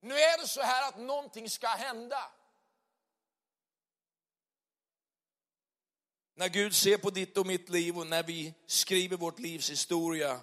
Nu 0.00 0.14
är 0.14 0.38
det 0.38 0.48
så 0.48 0.62
här 0.62 0.88
att 0.88 0.98
någonting 0.98 1.50
ska 1.50 1.68
hända. 1.68 2.32
När 6.34 6.48
Gud 6.48 6.74
ser 6.74 6.98
på 6.98 7.10
ditt 7.10 7.36
och 7.36 7.46
mitt 7.46 7.68
liv 7.68 7.98
och 7.98 8.06
när 8.06 8.22
vi 8.22 8.54
skriver 8.66 9.16
vårt 9.16 9.38
livs 9.38 9.70
historia 9.70 10.40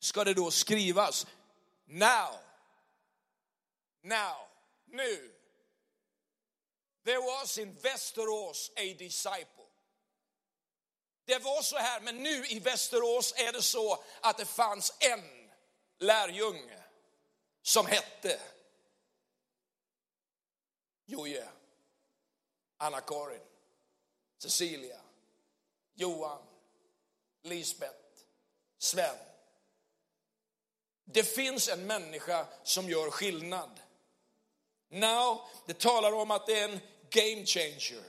ska 0.00 0.24
det 0.24 0.34
då 0.34 0.50
skrivas 0.50 1.26
now, 1.84 2.34
now, 4.02 4.47
nu. 4.90 5.34
There 7.04 7.20
was 7.20 7.58
in 7.58 7.74
Västerås 7.74 8.70
a 8.76 8.94
disciple. 8.98 9.64
Det 11.24 11.38
var 11.38 11.62
så 11.62 11.76
här, 11.76 12.00
men 12.00 12.16
nu 12.22 12.46
i 12.46 12.60
Västerås 12.60 13.34
är 13.36 13.52
det 13.52 13.62
så 13.62 14.04
att 14.20 14.38
det 14.38 14.44
fanns 14.44 14.92
en 14.98 15.50
lärjunge 15.98 16.82
som 17.62 17.86
hette 17.86 18.40
Joje, 21.06 21.48
Anna-Karin, 22.76 23.40
Cecilia, 24.38 25.00
Johan, 25.94 26.42
Lisbeth, 27.42 28.24
Sven. 28.78 29.16
Det 31.04 31.24
finns 31.24 31.68
en 31.68 31.86
människa 31.86 32.46
som 32.62 32.90
gör 32.90 33.10
skillnad. 33.10 33.80
Now, 34.88 35.40
det 35.66 35.78
talar 35.78 36.12
om 36.12 36.30
att 36.30 36.46
det 36.46 36.58
är 36.60 36.68
en 36.68 36.80
game 37.10 37.46
changer. 37.46 38.04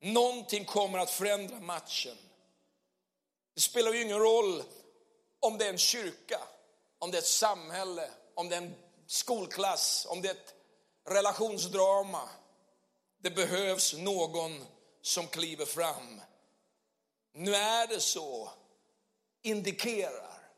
Någonting 0.00 0.64
kommer 0.64 0.98
att 0.98 1.10
förändra 1.10 1.60
matchen. 1.60 2.16
Det 3.54 3.60
spelar 3.60 3.92
ju 3.92 4.02
ingen 4.02 4.18
roll 4.18 4.62
om 5.40 5.58
det 5.58 5.64
är 5.64 5.70
en 5.70 5.78
kyrka, 5.78 6.40
om 6.98 7.10
det 7.10 7.16
är 7.16 7.22
ett 7.22 7.26
samhälle, 7.26 8.10
om 8.34 8.48
det 8.48 8.56
är 8.56 8.62
en 8.62 8.74
skolklass, 9.06 10.06
om 10.10 10.22
det 10.22 10.28
är 10.28 10.34
ett 10.34 10.54
relationsdrama. 11.08 12.28
Det 13.22 13.30
behövs 13.30 13.94
någon 13.94 14.66
som 15.02 15.26
kliver 15.26 15.66
fram. 15.66 16.20
Nu 17.32 17.54
är 17.54 17.86
det 17.86 18.00
så, 18.00 18.50
indikerar 19.42 20.52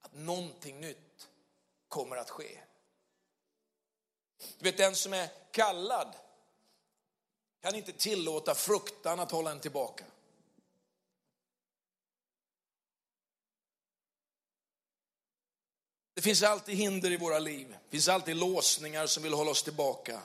att 0.00 0.14
någonting 0.14 0.80
nytt 0.80 1.28
kommer 1.88 2.16
att 2.16 2.30
ske. 2.30 2.58
Du 4.58 4.64
vet 4.64 4.76
den 4.76 4.96
som 4.96 5.12
är 5.12 5.28
kallad 5.50 6.14
kan 7.62 7.74
inte 7.74 7.92
tillåta 7.92 8.54
fruktan 8.54 9.20
att 9.20 9.30
hålla 9.30 9.50
en 9.50 9.60
tillbaka. 9.60 10.04
Det 16.14 16.22
finns 16.22 16.42
alltid 16.42 16.76
hinder 16.76 17.10
i 17.10 17.16
våra 17.16 17.38
liv. 17.38 17.68
Det 17.68 17.90
finns 17.90 18.08
alltid 18.08 18.36
låsningar 18.36 19.06
som 19.06 19.22
vill 19.22 19.32
hålla 19.32 19.50
oss 19.50 19.62
tillbaka. 19.62 20.20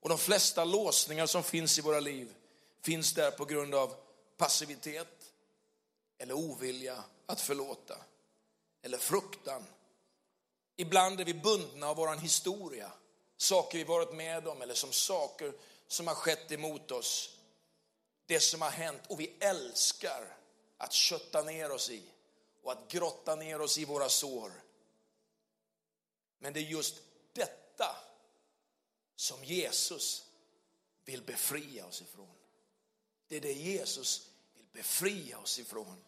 Och 0.00 0.08
de 0.08 0.18
flesta 0.18 0.64
låsningar 0.64 1.26
som 1.26 1.42
finns 1.42 1.78
i 1.78 1.82
våra 1.82 2.00
liv 2.00 2.34
finns 2.82 3.12
där 3.12 3.30
på 3.30 3.44
grund 3.44 3.74
av 3.74 3.94
passivitet 4.36 5.32
eller 6.18 6.34
ovilja 6.34 7.04
att 7.26 7.40
förlåta 7.40 7.98
eller 8.82 8.98
fruktan. 8.98 9.64
Ibland 10.76 11.20
är 11.20 11.24
vi 11.24 11.34
bundna 11.34 11.88
av 11.88 11.96
vår 11.96 12.16
historia, 12.16 12.92
saker 13.36 13.78
vi 13.78 13.84
varit 13.84 14.12
med 14.12 14.48
om 14.48 14.62
eller 14.62 14.74
som 14.74 14.92
saker 14.92 15.52
som 15.86 16.06
har 16.06 16.14
skett 16.14 16.52
emot 16.52 16.90
oss. 16.90 17.38
Det 18.26 18.40
som 18.40 18.62
har 18.62 18.70
hänt 18.70 19.02
och 19.08 19.20
vi 19.20 19.36
älskar 19.40 20.36
att 20.76 20.92
kötta 20.92 21.42
ner 21.42 21.70
oss 21.70 21.90
i 21.90 22.02
och 22.62 22.72
att 22.72 22.88
grotta 22.88 23.36
ner 23.36 23.60
oss 23.60 23.78
i 23.78 23.84
våra 23.84 24.08
sår. 24.08 24.52
Men 26.38 26.52
det 26.52 26.60
är 26.60 26.64
just 26.64 26.94
detta 27.32 27.96
som 29.16 29.44
Jesus 29.44 30.26
vill 31.04 31.22
befria 31.22 31.86
oss 31.86 32.02
ifrån. 32.02 32.36
Det 33.28 33.36
är 33.36 33.40
det 33.40 33.52
Jesus 33.52 34.30
vill 34.54 34.66
befria 34.72 35.38
oss 35.38 35.58
ifrån. 35.58 36.04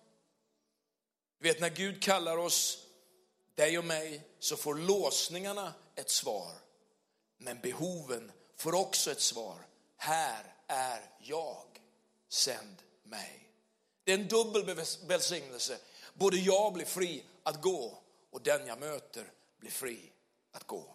Du 1.39 1.49
vet 1.49 1.61
när 1.61 1.71
Gud 1.71 2.03
kallar 2.03 2.37
oss, 2.37 2.87
dig 3.55 3.79
och 3.79 3.85
mig, 3.85 4.23
så 4.39 4.57
får 4.57 4.75
låsningarna 4.75 5.75
ett 5.95 6.11
svar. 6.11 6.68
Men 7.39 7.61
behoven 7.61 8.33
får 8.57 8.75
också 8.75 9.11
ett 9.11 9.21
svar. 9.21 9.67
Här 9.97 10.55
är 10.67 11.01
jag, 11.19 11.67
sänd 12.29 12.77
mig. 13.03 13.51
Det 14.05 14.13
är 14.13 14.19
en 14.19 14.29
dubbel 14.29 14.85
välsignelse. 15.07 15.79
Både 16.15 16.37
jag 16.37 16.73
blir 16.73 16.85
fri 16.85 17.25
att 17.43 17.63
gå 17.63 17.99
och 18.31 18.43
den 18.43 18.67
jag 18.67 18.81
möter 18.81 19.33
blir 19.59 19.71
fri 19.71 20.13
att 20.53 20.67
gå. 20.67 20.95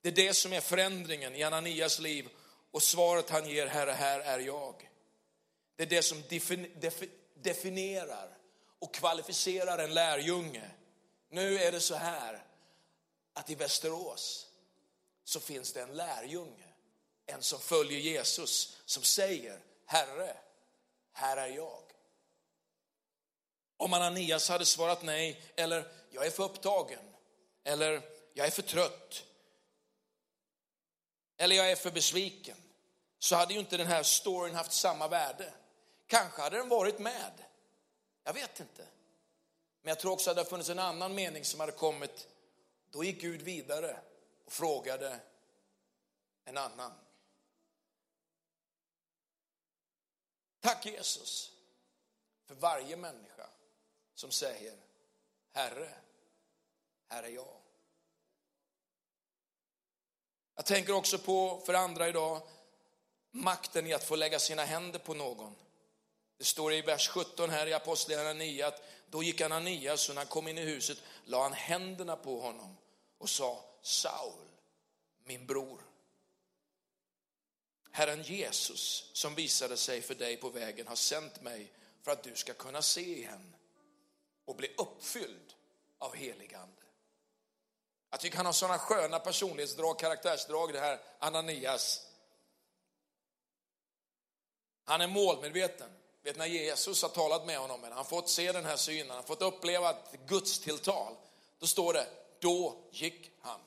Det 0.00 0.08
är 0.08 0.12
det 0.12 0.34
som 0.34 0.52
är 0.52 0.60
förändringen 0.60 1.34
i 1.34 1.42
Ananias 1.42 1.98
liv 1.98 2.28
och 2.70 2.82
svaret 2.82 3.30
han 3.30 3.48
ger, 3.48 3.66
Herre, 3.66 3.90
här 3.90 4.20
är 4.20 4.38
jag. 4.38 4.90
Det 5.76 5.82
är 5.82 5.86
det 5.86 6.02
som 6.02 6.22
definierar 7.34 8.38
och 8.78 8.94
kvalificerar 8.94 9.78
en 9.78 9.94
lärjunge. 9.94 10.70
Nu 11.28 11.58
är 11.58 11.72
det 11.72 11.80
så 11.80 11.94
här 11.94 12.44
att 13.32 13.50
i 13.50 13.54
Västerås 13.54 14.45
så 15.26 15.40
finns 15.40 15.72
det 15.72 15.82
en 15.82 15.96
lärjunge, 15.96 16.68
en 17.26 17.42
som 17.42 17.60
följer 17.60 17.98
Jesus, 17.98 18.76
som 18.84 19.02
säger 19.02 19.60
Herre, 19.86 20.36
här 21.12 21.36
är 21.36 21.46
jag. 21.46 21.82
Om 23.76 23.92
Ananias 23.92 24.48
hade 24.48 24.64
svarat 24.66 25.02
nej, 25.02 25.42
eller 25.56 25.92
jag 26.10 26.26
är 26.26 26.30
för 26.30 26.42
upptagen, 26.42 27.14
eller 27.64 28.02
jag 28.34 28.46
är 28.46 28.50
för 28.50 28.62
trött, 28.62 29.24
eller 31.36 31.56
jag 31.56 31.70
är 31.70 31.76
för 31.76 31.90
besviken, 31.90 32.56
så 33.18 33.36
hade 33.36 33.54
ju 33.54 33.60
inte 33.60 33.76
den 33.76 33.86
här 33.86 34.02
storyn 34.02 34.54
haft 34.54 34.72
samma 34.72 35.08
värde. 35.08 35.52
Kanske 36.06 36.42
hade 36.42 36.56
den 36.56 36.68
varit 36.68 36.98
med. 36.98 37.32
Jag 38.24 38.32
vet 38.32 38.60
inte. 38.60 38.86
Men 39.82 39.88
jag 39.88 39.98
tror 39.98 40.12
också 40.12 40.30
att 40.30 40.36
det 40.36 40.40
hade 40.40 40.50
funnits 40.50 40.70
en 40.70 40.78
annan 40.78 41.14
mening 41.14 41.44
som 41.44 41.60
hade 41.60 41.72
kommit. 41.72 42.28
Då 42.90 43.04
gick 43.04 43.20
Gud 43.20 43.42
vidare 43.42 44.00
och 44.46 44.52
frågade 44.52 45.20
en 46.44 46.56
annan. 46.56 46.92
Tack 50.60 50.86
Jesus 50.86 51.52
för 52.44 52.54
varje 52.54 52.96
människa 52.96 53.48
som 54.14 54.30
säger 54.30 54.76
Herre, 55.52 55.94
här 57.08 57.22
är 57.22 57.28
jag. 57.28 57.56
Jag 60.54 60.66
tänker 60.66 60.92
också 60.92 61.18
på, 61.18 61.62
för 61.66 61.74
andra 61.74 62.08
idag, 62.08 62.42
makten 63.30 63.86
i 63.86 63.92
att 63.92 64.04
få 64.04 64.16
lägga 64.16 64.38
sina 64.38 64.64
händer 64.64 64.98
på 64.98 65.14
någon. 65.14 65.56
Det 66.38 66.44
står 66.44 66.72
i 66.72 66.82
vers 66.82 67.08
17 67.08 67.50
här 67.50 67.66
i 67.66 67.74
Apostlagärningarna 67.74 68.38
9 68.38 68.66
att 68.66 68.82
då 69.10 69.22
gick 69.22 69.40
Ananias 69.40 70.08
och 70.08 70.14
när 70.14 70.22
han 70.22 70.28
kom 70.28 70.48
in 70.48 70.58
i 70.58 70.64
huset 70.64 70.98
la 71.24 71.42
han 71.42 71.52
händerna 71.52 72.16
på 72.16 72.40
honom 72.40 72.76
och 73.18 73.28
sa 73.28 73.64
Saul, 73.86 74.48
min 75.24 75.46
bror. 75.46 75.80
Herren 77.90 78.22
Jesus 78.22 79.10
som 79.12 79.34
visade 79.34 79.76
sig 79.76 80.02
för 80.02 80.14
dig 80.14 80.36
på 80.36 80.48
vägen 80.48 80.86
har 80.86 80.96
sänt 80.96 81.42
mig 81.42 81.72
för 82.02 82.10
att 82.10 82.22
du 82.22 82.34
ska 82.34 82.54
kunna 82.54 82.82
se 82.82 83.18
igen 83.18 83.56
och 84.44 84.56
bli 84.56 84.74
uppfylld 84.78 85.54
av 85.98 86.14
helig 86.14 86.54
ande. 86.54 86.82
Jag 88.10 88.20
tycker 88.20 88.36
han 88.36 88.46
har 88.46 88.52
sådana 88.52 88.78
sköna 88.78 89.18
personlighetsdrag, 89.18 89.98
karaktärsdrag 89.98 90.72
det 90.72 90.80
här 90.80 91.00
Ananias. 91.18 92.06
Han 94.84 95.00
är 95.00 95.06
målmedveten. 95.08 95.90
Vet 96.22 96.36
när 96.36 96.46
Jesus 96.46 97.02
har 97.02 97.08
talat 97.08 97.46
med 97.46 97.58
honom, 97.58 97.92
han 97.92 98.04
fått 98.04 98.30
se 98.30 98.52
den 98.52 98.64
här 98.64 98.76
synen, 98.76 99.10
han 99.10 99.24
fått 99.24 99.42
uppleva 99.42 99.90
ett 99.90 100.26
gudstilltal. 100.26 101.16
Då 101.58 101.66
står 101.66 101.92
det, 101.92 102.06
då 102.40 102.84
gick 102.90 103.30
han. 103.40 103.60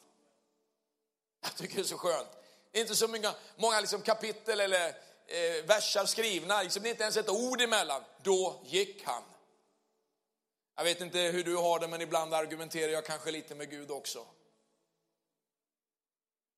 Jag 1.42 1.56
tycker 1.56 1.76
det 1.76 1.82
är 1.82 1.84
så 1.84 1.98
skönt. 1.98 2.28
Det 2.72 2.80
är 2.80 2.82
inte 2.82 2.96
så 2.96 3.08
många, 3.08 3.36
många 3.56 3.80
liksom 3.80 4.02
kapitel 4.02 4.60
eller 4.60 4.88
eh, 4.88 5.66
versar 5.66 6.06
skrivna, 6.06 6.64
liksom 6.64 6.84
det 6.84 6.90
är 6.90 6.92
inte 6.92 7.04
ens 7.04 7.18
ett 7.18 7.30
ord 7.30 7.62
emellan. 7.62 8.04
Då 8.24 8.62
gick 8.66 9.04
han. 9.04 9.24
Jag 10.76 10.84
vet 10.84 11.02
inte 11.02 11.20
hur 11.20 11.44
du 11.44 11.56
har 11.56 11.80
det, 11.80 11.88
men 11.88 12.02
ibland 12.02 12.34
argumenterar 12.34 12.92
jag 12.92 13.06
kanske 13.06 13.32
lite 13.32 13.56
med 13.56 13.70
Gud 13.70 13.92
också. 13.92 14.26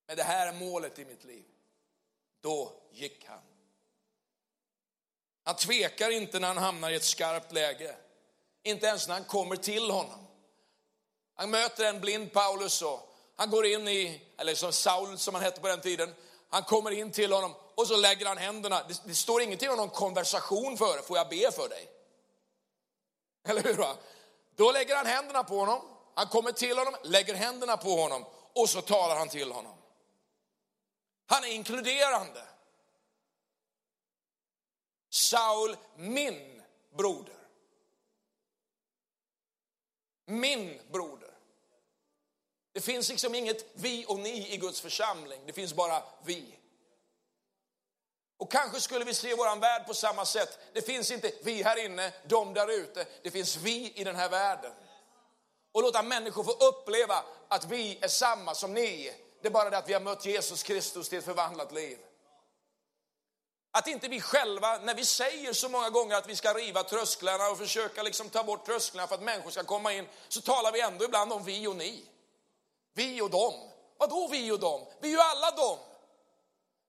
Men 0.07 0.17
det 0.17 0.23
här 0.23 0.47
är 0.47 0.53
målet 0.53 0.99
i 0.99 1.05
mitt 1.05 1.23
liv. 1.23 1.45
Då 2.41 2.73
gick 2.91 3.25
han. 3.25 3.39
Han 5.43 5.55
tvekar 5.55 6.11
inte 6.11 6.39
när 6.39 6.47
han 6.47 6.57
hamnar 6.57 6.91
i 6.91 6.95
ett 6.95 7.03
skarpt 7.03 7.51
läge. 7.51 7.95
Inte 8.63 8.85
ens 8.85 9.07
när 9.07 9.15
han 9.15 9.23
kommer 9.23 9.55
till 9.55 9.91
honom. 9.91 10.27
Han 11.35 11.49
möter 11.49 11.85
en 11.85 12.01
blind 12.01 12.33
Paulus 12.33 12.81
och 12.81 13.10
han 13.41 13.49
går 13.49 13.65
in 13.65 13.87
i, 13.87 14.21
eller 14.37 14.55
som 14.55 14.73
Saul 14.73 15.17
som 15.17 15.35
han 15.35 15.43
hette 15.43 15.61
på 15.61 15.67
den 15.67 15.81
tiden, 15.81 16.15
han 16.49 16.63
kommer 16.63 16.91
in 16.91 17.11
till 17.11 17.33
honom 17.33 17.53
och 17.75 17.87
så 17.87 17.97
lägger 17.97 18.25
han 18.25 18.37
händerna. 18.37 18.83
Det, 18.87 19.01
det 19.05 19.15
står 19.15 19.41
ingenting 19.41 19.69
om 19.69 19.77
någon 19.77 19.89
konversation 19.89 20.77
före, 20.77 21.01
får 21.01 21.17
jag 21.17 21.29
be 21.29 21.51
för 21.51 21.69
dig? 21.69 21.89
Eller 23.43 23.63
hur? 23.63 23.73
Va? 23.73 23.97
Då 24.55 24.71
lägger 24.71 24.95
han 24.95 25.05
händerna 25.05 25.43
på 25.43 25.59
honom, 25.59 25.81
han 26.15 26.27
kommer 26.27 26.51
till 26.51 26.77
honom, 26.77 26.95
lägger 27.03 27.33
händerna 27.33 27.77
på 27.77 27.89
honom 27.89 28.25
och 28.53 28.69
så 28.69 28.81
talar 28.81 29.15
han 29.15 29.29
till 29.29 29.51
honom. 29.51 29.77
Han 31.25 31.43
är 31.43 31.47
inkluderande. 31.47 32.43
Saul, 35.09 35.77
min 35.95 36.61
broder. 36.97 37.47
Min 40.25 40.81
broder. 40.91 41.30
Det 42.73 42.81
finns 42.81 43.09
liksom 43.09 43.35
inget 43.35 43.65
vi 43.73 44.05
och 44.07 44.19
ni 44.19 44.53
i 44.53 44.57
Guds 44.57 44.81
församling, 44.81 45.41
det 45.45 45.53
finns 45.53 45.73
bara 45.73 46.03
vi. 46.23 46.57
Och 48.37 48.51
kanske 48.51 48.81
skulle 48.81 49.05
vi 49.05 49.13
se 49.13 49.35
våran 49.35 49.59
värld 49.59 49.87
på 49.87 49.93
samma 49.93 50.25
sätt. 50.25 50.59
Det 50.73 50.81
finns 50.81 51.11
inte 51.11 51.31
vi 51.43 51.63
här 51.63 51.85
inne, 51.85 52.13
de 52.27 52.53
där 52.53 52.71
ute. 52.71 53.05
Det 53.23 53.31
finns 53.31 53.55
vi 53.55 53.93
i 53.95 54.03
den 54.03 54.15
här 54.15 54.29
världen. 54.29 54.71
Och 55.71 55.81
låta 55.81 56.03
människor 56.03 56.43
få 56.43 56.51
uppleva 56.51 57.23
att 57.47 57.65
vi 57.65 57.97
är 58.01 58.07
samma 58.07 58.55
som 58.55 58.73
ni. 58.73 59.13
Det 59.41 59.47
är 59.47 59.51
bara 59.51 59.69
det 59.69 59.77
att 59.77 59.89
vi 59.89 59.93
har 59.93 60.01
mött 60.01 60.25
Jesus 60.25 60.63
Kristus 60.63 61.09
till 61.09 61.17
ett 61.17 61.25
förvandlat 61.25 61.71
liv. 61.71 61.97
Att 63.71 63.87
inte 63.87 64.07
vi 64.07 64.21
själva, 64.21 64.77
när 64.77 64.95
vi 64.95 65.05
säger 65.05 65.53
så 65.53 65.69
många 65.69 65.89
gånger 65.89 66.15
att 66.15 66.29
vi 66.29 66.35
ska 66.35 66.53
riva 66.53 66.83
trösklarna 66.83 67.49
och 67.49 67.57
försöka 67.57 68.03
liksom 68.03 68.29
ta 68.29 68.43
bort 68.43 68.65
trösklarna 68.65 69.07
för 69.07 69.15
att 69.15 69.23
människor 69.23 69.51
ska 69.51 69.63
komma 69.63 69.93
in, 69.93 70.07
så 70.27 70.41
talar 70.41 70.71
vi 70.71 70.81
ändå 70.81 71.05
ibland 71.05 71.33
om 71.33 71.43
vi 71.43 71.67
och 71.67 71.75
ni. 71.75 72.05
Vi 72.93 73.21
och 73.21 73.29
dem. 73.29 73.71
Vadå 73.97 74.27
vi 74.27 74.51
och 74.51 74.59
dem? 74.59 74.87
Vi 74.99 75.07
är 75.07 75.11
ju 75.11 75.21
alla 75.21 75.51
dem. 75.51 75.79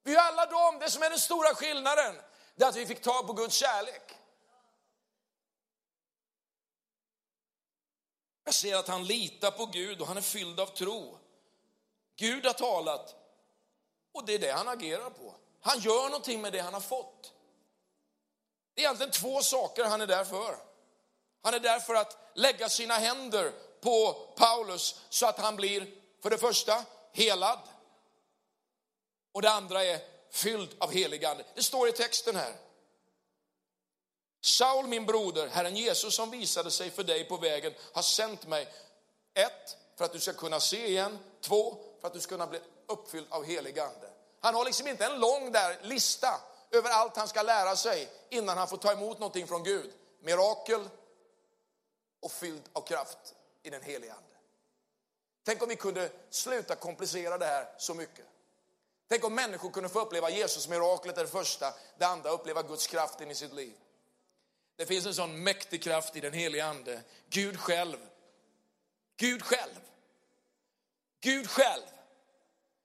Vi 0.02 0.10
är 0.10 0.14
ju 0.14 0.20
alla 0.20 0.46
dem. 0.46 0.78
Det 0.78 0.90
som 0.90 1.02
är 1.02 1.10
den 1.10 1.18
stora 1.18 1.54
skillnaden, 1.54 2.14
det 2.54 2.64
är 2.64 2.68
att 2.68 2.76
vi 2.76 2.86
fick 2.86 3.02
tag 3.02 3.26
på 3.26 3.32
Guds 3.32 3.54
kärlek. 3.54 4.18
Jag 8.44 8.54
ser 8.54 8.76
att 8.76 8.88
han 8.88 9.04
litar 9.04 9.50
på 9.50 9.66
Gud 9.66 10.00
och 10.00 10.06
han 10.06 10.16
är 10.16 10.20
fylld 10.20 10.60
av 10.60 10.66
tro. 10.66 11.18
Gud 12.16 12.46
har 12.46 12.52
talat 12.52 13.16
och 14.12 14.26
det 14.26 14.34
är 14.34 14.38
det 14.38 14.52
han 14.52 14.68
agerar 14.68 15.10
på. 15.10 15.34
Han 15.60 15.78
gör 15.78 16.04
någonting 16.04 16.40
med 16.40 16.52
det 16.52 16.60
han 16.60 16.74
har 16.74 16.80
fått. 16.80 17.32
Det 18.74 18.80
är 18.80 18.84
egentligen 18.84 19.12
två 19.12 19.42
saker 19.42 19.84
han 19.84 20.00
är 20.00 20.06
där 20.06 20.24
för. 20.24 20.56
Han 21.42 21.54
är 21.54 21.60
där 21.60 21.80
för 21.80 21.94
att 21.94 22.30
lägga 22.34 22.68
sina 22.68 22.94
händer 22.94 23.52
på 23.82 24.12
Paulus 24.36 25.00
så 25.08 25.26
att 25.26 25.38
han 25.38 25.56
blir, 25.56 25.86
för 26.22 26.30
det 26.30 26.38
första, 26.38 26.84
helad. 27.12 27.58
Och 29.32 29.42
det 29.42 29.50
andra 29.50 29.84
är 29.84 30.00
fylld 30.30 30.74
av 30.78 30.92
heligande. 30.92 31.44
Det 31.54 31.62
står 31.62 31.88
i 31.88 31.92
texten 31.92 32.36
här. 32.36 32.54
Saul 34.40 34.86
min 34.86 35.06
broder, 35.06 35.48
Herren 35.48 35.76
Jesus 35.76 36.14
som 36.14 36.30
visade 36.30 36.70
sig 36.70 36.90
för 36.90 37.04
dig 37.04 37.24
på 37.24 37.36
vägen 37.36 37.74
har 37.92 38.02
sänt 38.02 38.46
mig. 38.46 38.68
Ett, 39.34 39.76
för 39.96 40.04
att 40.04 40.12
du 40.12 40.20
ska 40.20 40.32
kunna 40.32 40.60
se 40.60 40.86
igen. 40.86 41.18
Två, 41.40 41.76
för 42.00 42.08
att 42.08 42.14
du 42.14 42.20
ska 42.20 42.28
kunna 42.28 42.46
bli 42.46 42.60
uppfylld 42.86 43.26
av 43.30 43.44
heligande. 43.44 44.10
Han 44.40 44.54
har 44.54 44.64
liksom 44.64 44.88
inte 44.88 45.04
en 45.04 45.20
lång 45.20 45.52
där 45.52 45.78
lista 45.82 46.40
över 46.70 46.90
allt 46.90 47.16
han 47.16 47.28
ska 47.28 47.42
lära 47.42 47.76
sig 47.76 48.08
innan 48.30 48.58
han 48.58 48.68
får 48.68 48.76
ta 48.76 48.92
emot 48.92 49.18
någonting 49.18 49.46
från 49.46 49.64
Gud. 49.64 49.92
Mirakel 50.20 50.88
och 52.20 52.32
fylld 52.32 52.62
av 52.72 52.80
kraft 52.80 53.34
i 53.62 53.70
den 53.70 53.82
helige 53.82 54.12
Ande. 54.12 54.36
Tänk 55.44 55.62
om 55.62 55.68
vi 55.68 55.76
kunde 55.76 56.10
sluta 56.30 56.76
komplicera 56.76 57.38
det 57.38 57.46
här 57.46 57.68
så 57.78 57.94
mycket. 57.94 58.26
Tänk 59.08 59.24
om 59.24 59.34
människor 59.34 59.70
kunde 59.70 59.88
få 59.88 60.00
uppleva 60.00 60.30
Jesus 60.30 60.68
miraklet 60.68 61.16
det 61.16 61.26
första, 61.26 61.74
det 61.98 62.04
andra 62.04 62.30
uppleva 62.30 62.62
Guds 62.62 62.86
kraft 62.86 63.20
in 63.20 63.30
i 63.30 63.34
sitt 63.34 63.52
liv. 63.52 63.74
Det 64.76 64.86
finns 64.86 65.06
en 65.06 65.14
sån 65.14 65.42
mäktig 65.42 65.82
kraft 65.82 66.16
i 66.16 66.20
den 66.20 66.32
helige 66.32 66.64
Ande. 66.64 67.02
Gud 67.30 67.60
själv. 67.60 67.96
Gud 69.16 69.42
själv. 69.42 69.80
Gud 71.20 71.50
själv 71.50 71.82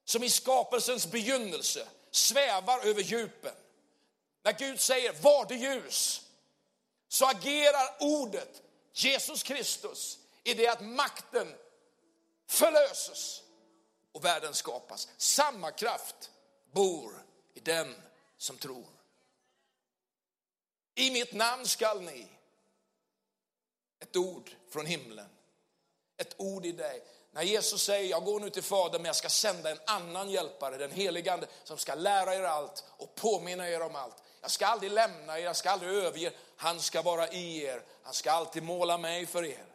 som 0.05 0.23
i 0.23 0.29
skapelsens 0.29 1.07
begynnelse 1.07 1.87
svävar 2.11 2.85
över 2.85 3.01
djupen. 3.01 3.55
När 4.43 4.53
Gud 4.53 4.79
säger 4.79 5.13
var 5.13 5.45
det 5.45 5.55
ljus 5.55 6.21
så 7.07 7.25
agerar 7.25 7.97
ordet 7.99 8.61
Jesus 8.93 9.43
Kristus 9.43 10.19
i 10.47 10.53
det 10.53 10.67
att 10.67 10.81
makten 10.81 11.55
förlöses 12.47 13.43
och 14.11 14.25
världen 14.25 14.53
skapas. 14.53 15.07
Samma 15.17 15.71
kraft 15.71 16.31
bor 16.71 17.13
i 17.53 17.59
den 17.59 17.95
som 18.37 18.57
tror. 18.57 18.85
I 20.95 21.11
mitt 21.11 21.33
namn 21.33 21.67
skall 21.67 22.01
ni, 22.01 22.27
ett 23.99 24.15
ord 24.15 24.51
från 24.69 24.85
himlen, 24.85 25.29
ett 26.17 26.35
ord 26.37 26.65
i 26.65 26.71
dig. 26.71 27.03
När 27.31 27.43
Jesus 27.43 27.83
säger, 27.83 28.09
jag 28.09 28.25
går 28.25 28.39
nu 28.39 28.49
till 28.49 28.63
Fadern 28.63 29.01
men 29.01 29.09
jag 29.09 29.15
ska 29.15 29.29
sända 29.29 29.71
en 29.71 29.79
annan 29.87 30.29
hjälpare, 30.29 30.77
den 30.77 30.91
helige 30.91 31.33
Ande, 31.33 31.47
som 31.63 31.77
ska 31.77 31.95
lära 31.95 32.35
er 32.35 32.43
allt 32.43 32.83
och 32.97 33.15
påminna 33.15 33.69
er 33.69 33.81
om 33.81 33.95
allt. 33.95 34.23
Jag 34.41 34.51
ska 34.51 34.65
aldrig 34.65 34.91
lämna 34.91 35.39
er, 35.39 35.43
jag 35.43 35.55
ska 35.55 35.69
aldrig 35.69 35.91
överge 35.91 36.27
er. 36.27 36.33
Han 36.57 36.79
ska 36.79 37.01
vara 37.01 37.27
i 37.27 37.63
er, 37.63 37.83
han 38.03 38.13
ska 38.13 38.31
alltid 38.31 38.63
måla 38.63 38.97
mig 38.97 39.25
för 39.25 39.45
er. 39.45 39.65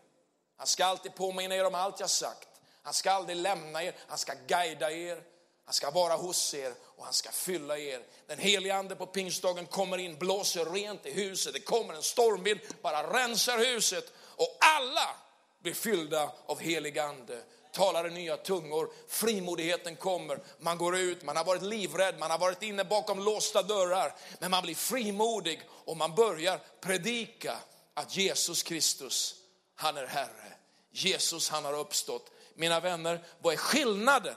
Han 0.62 0.66
ska 0.66 0.84
alltid 0.84 1.14
påminna 1.14 1.54
er 1.54 1.64
om 1.64 1.74
allt 1.74 2.00
jag 2.00 2.10
sagt. 2.10 2.48
Han 2.82 2.94
ska 2.94 3.10
aldrig 3.10 3.36
lämna 3.36 3.82
er, 3.82 3.94
han 4.08 4.18
ska 4.18 4.32
guida 4.46 4.90
er. 4.90 5.22
Han 5.64 5.74
ska 5.74 5.90
vara 5.90 6.16
hos 6.16 6.54
er 6.54 6.74
och 6.82 7.04
han 7.04 7.12
ska 7.12 7.30
fylla 7.30 7.78
er. 7.78 8.02
Den 8.26 8.38
helige 8.38 8.74
ande 8.74 8.96
på 8.96 9.06
pingstdagen 9.06 9.66
kommer 9.66 9.98
in, 9.98 10.18
blåser 10.18 10.64
rent 10.64 11.06
i 11.06 11.10
huset. 11.10 11.52
Det 11.54 11.60
kommer 11.60 11.94
en 11.94 12.02
stormvind, 12.02 12.60
bara 12.82 13.22
rensar 13.22 13.58
huset 13.58 14.12
och 14.36 14.58
alla 14.60 15.16
blir 15.62 15.74
fyllda 15.74 16.32
av 16.46 16.60
helig 16.60 16.98
ande 16.98 17.42
talar 17.72 18.08
i 18.08 18.10
nya 18.10 18.36
tungor, 18.36 18.90
frimodigheten 19.08 19.96
kommer, 19.96 20.38
man 20.58 20.78
går 20.78 20.96
ut, 20.96 21.22
man 21.22 21.36
har 21.36 21.44
varit 21.44 21.62
livrädd, 21.62 22.18
man 22.18 22.30
har 22.30 22.38
varit 22.38 22.62
inne 22.62 22.84
bakom 22.84 23.24
låsta 23.24 23.62
dörrar, 23.62 24.14
men 24.38 24.50
man 24.50 24.62
blir 24.62 24.74
frimodig 24.74 25.62
och 25.70 25.96
man 25.96 26.14
börjar 26.14 26.60
predika 26.80 27.56
att 27.94 28.16
Jesus 28.16 28.62
Kristus, 28.62 29.34
han 29.74 29.96
är 29.96 30.06
Herre. 30.06 30.51
Jesus, 30.92 31.48
han 31.48 31.64
har 31.64 31.74
uppstått. 31.74 32.30
Mina 32.54 32.80
vänner, 32.80 33.24
vad 33.40 33.54
är 33.54 33.58
skillnaden 33.58 34.36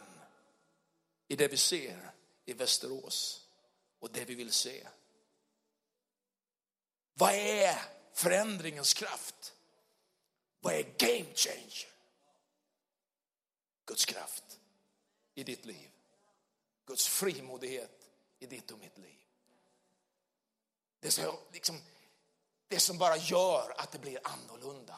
i 1.27 1.35
det 1.35 1.47
vi 1.47 1.57
ser 1.57 2.11
i 2.45 2.53
Västerås 2.53 3.47
och 3.99 4.11
det 4.11 4.25
vi 4.25 4.35
vill 4.35 4.51
se? 4.51 4.87
Vad 7.13 7.33
är 7.33 7.81
förändringens 8.13 8.93
kraft? 8.93 9.53
Vad 10.59 10.73
är 10.73 10.83
game 10.83 11.33
changer? 11.35 11.87
Guds 13.85 14.05
kraft 14.05 14.59
i 15.33 15.43
ditt 15.43 15.65
liv. 15.65 15.89
Guds 16.85 17.07
frimodighet 17.07 18.09
i 18.39 18.45
ditt 18.45 18.71
och 18.71 18.79
mitt 18.79 18.97
liv. 18.97 19.19
Det, 20.99 21.11
som, 21.11 21.37
liksom, 21.51 21.81
det 22.67 22.79
som 22.79 22.97
bara 22.97 23.17
gör 23.17 23.73
att 23.77 23.91
det 23.91 23.99
blir 23.99 24.19
annorlunda 24.23 24.97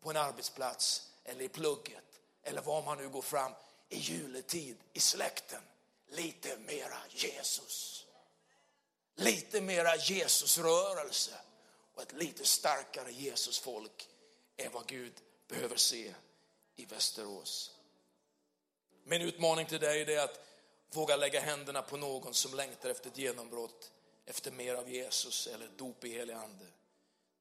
på 0.00 0.10
en 0.10 0.16
arbetsplats 0.16 1.10
eller 1.24 1.44
i 1.44 1.48
plugget 1.48 2.20
eller 2.42 2.62
var 2.62 2.82
man 2.82 2.98
nu 2.98 3.08
går 3.08 3.22
fram 3.22 3.52
i 3.88 3.98
juletid 3.98 4.76
i 4.92 5.00
släkten. 5.00 5.62
Lite 6.08 6.56
mera 6.56 6.98
Jesus. 7.10 8.06
Lite 9.14 9.60
mera 9.60 9.96
Jesusrörelse 9.96 11.34
och 11.94 12.02
ett 12.02 12.12
lite 12.12 12.46
starkare 12.46 13.12
Jesusfolk 13.12 14.08
är 14.56 14.68
vad 14.68 14.86
Gud 14.86 15.12
behöver 15.48 15.76
se 15.76 16.14
i 16.76 16.84
Västerås. 16.84 17.74
Min 19.04 19.22
utmaning 19.22 19.66
till 19.66 19.80
dig 19.80 20.14
är 20.14 20.24
att 20.24 20.40
våga 20.92 21.16
lägga 21.16 21.40
händerna 21.40 21.82
på 21.82 21.96
någon 21.96 22.34
som 22.34 22.54
längtar 22.54 22.90
efter 22.90 23.10
ett 23.10 23.18
genombrott, 23.18 23.90
efter 24.26 24.50
mer 24.50 24.74
av 24.74 24.90
Jesus 24.90 25.46
eller 25.46 25.68
dop 25.68 26.04
i 26.04 26.08
helig 26.08 26.34
ande. 26.34 26.66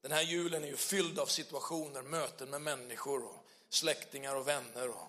Den 0.01 0.11
här 0.11 0.21
julen 0.21 0.63
är 0.63 0.67
ju 0.67 0.77
fylld 0.77 1.19
av 1.19 1.25
situationer, 1.25 2.01
möten 2.01 2.49
med 2.49 2.61
människor, 2.61 3.23
och 3.23 3.45
släktingar 3.69 4.35
och 4.35 4.47
vänner. 4.47 4.89
Och 4.89 5.07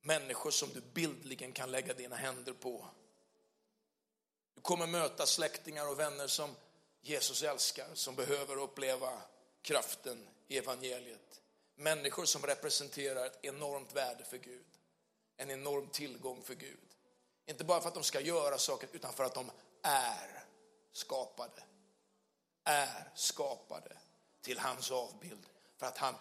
människor 0.00 0.50
som 0.50 0.68
du 0.72 0.80
bildligen 0.80 1.52
kan 1.52 1.70
lägga 1.70 1.94
dina 1.94 2.16
händer 2.16 2.52
på. 2.52 2.86
Du 4.54 4.60
kommer 4.60 4.86
möta 4.86 5.26
släktingar 5.26 5.88
och 5.88 5.98
vänner 5.98 6.26
som 6.26 6.56
Jesus 7.00 7.42
älskar, 7.42 7.88
som 7.94 8.14
behöver 8.14 8.56
uppleva 8.56 9.22
kraften 9.62 10.28
i 10.48 10.58
evangeliet. 10.58 11.40
Människor 11.74 12.24
som 12.24 12.42
representerar 12.42 13.26
ett 13.26 13.38
enormt 13.42 13.92
värde 13.92 14.24
för 14.24 14.38
Gud. 14.38 14.64
en 15.36 15.50
enorm 15.50 15.88
tillgång 15.88 16.42
för 16.42 16.54
Gud. 16.54 16.78
Inte 17.46 17.64
bara 17.64 17.80
för 17.80 17.88
att 17.88 17.94
de 17.94 18.02
ska 18.04 18.20
göra 18.20 18.58
saker, 18.58 18.88
utan 18.92 19.12
för 19.12 19.24
att 19.24 19.34
de 19.34 19.50
är 19.82 20.44
skapade. 20.92 21.62
Är 22.64 23.10
skapade 23.14 23.96
till 24.40 24.58
hans 24.58 24.90
avbild. 24.90 25.46
För 25.76 25.86
att 25.86 25.98
han 25.98 26.14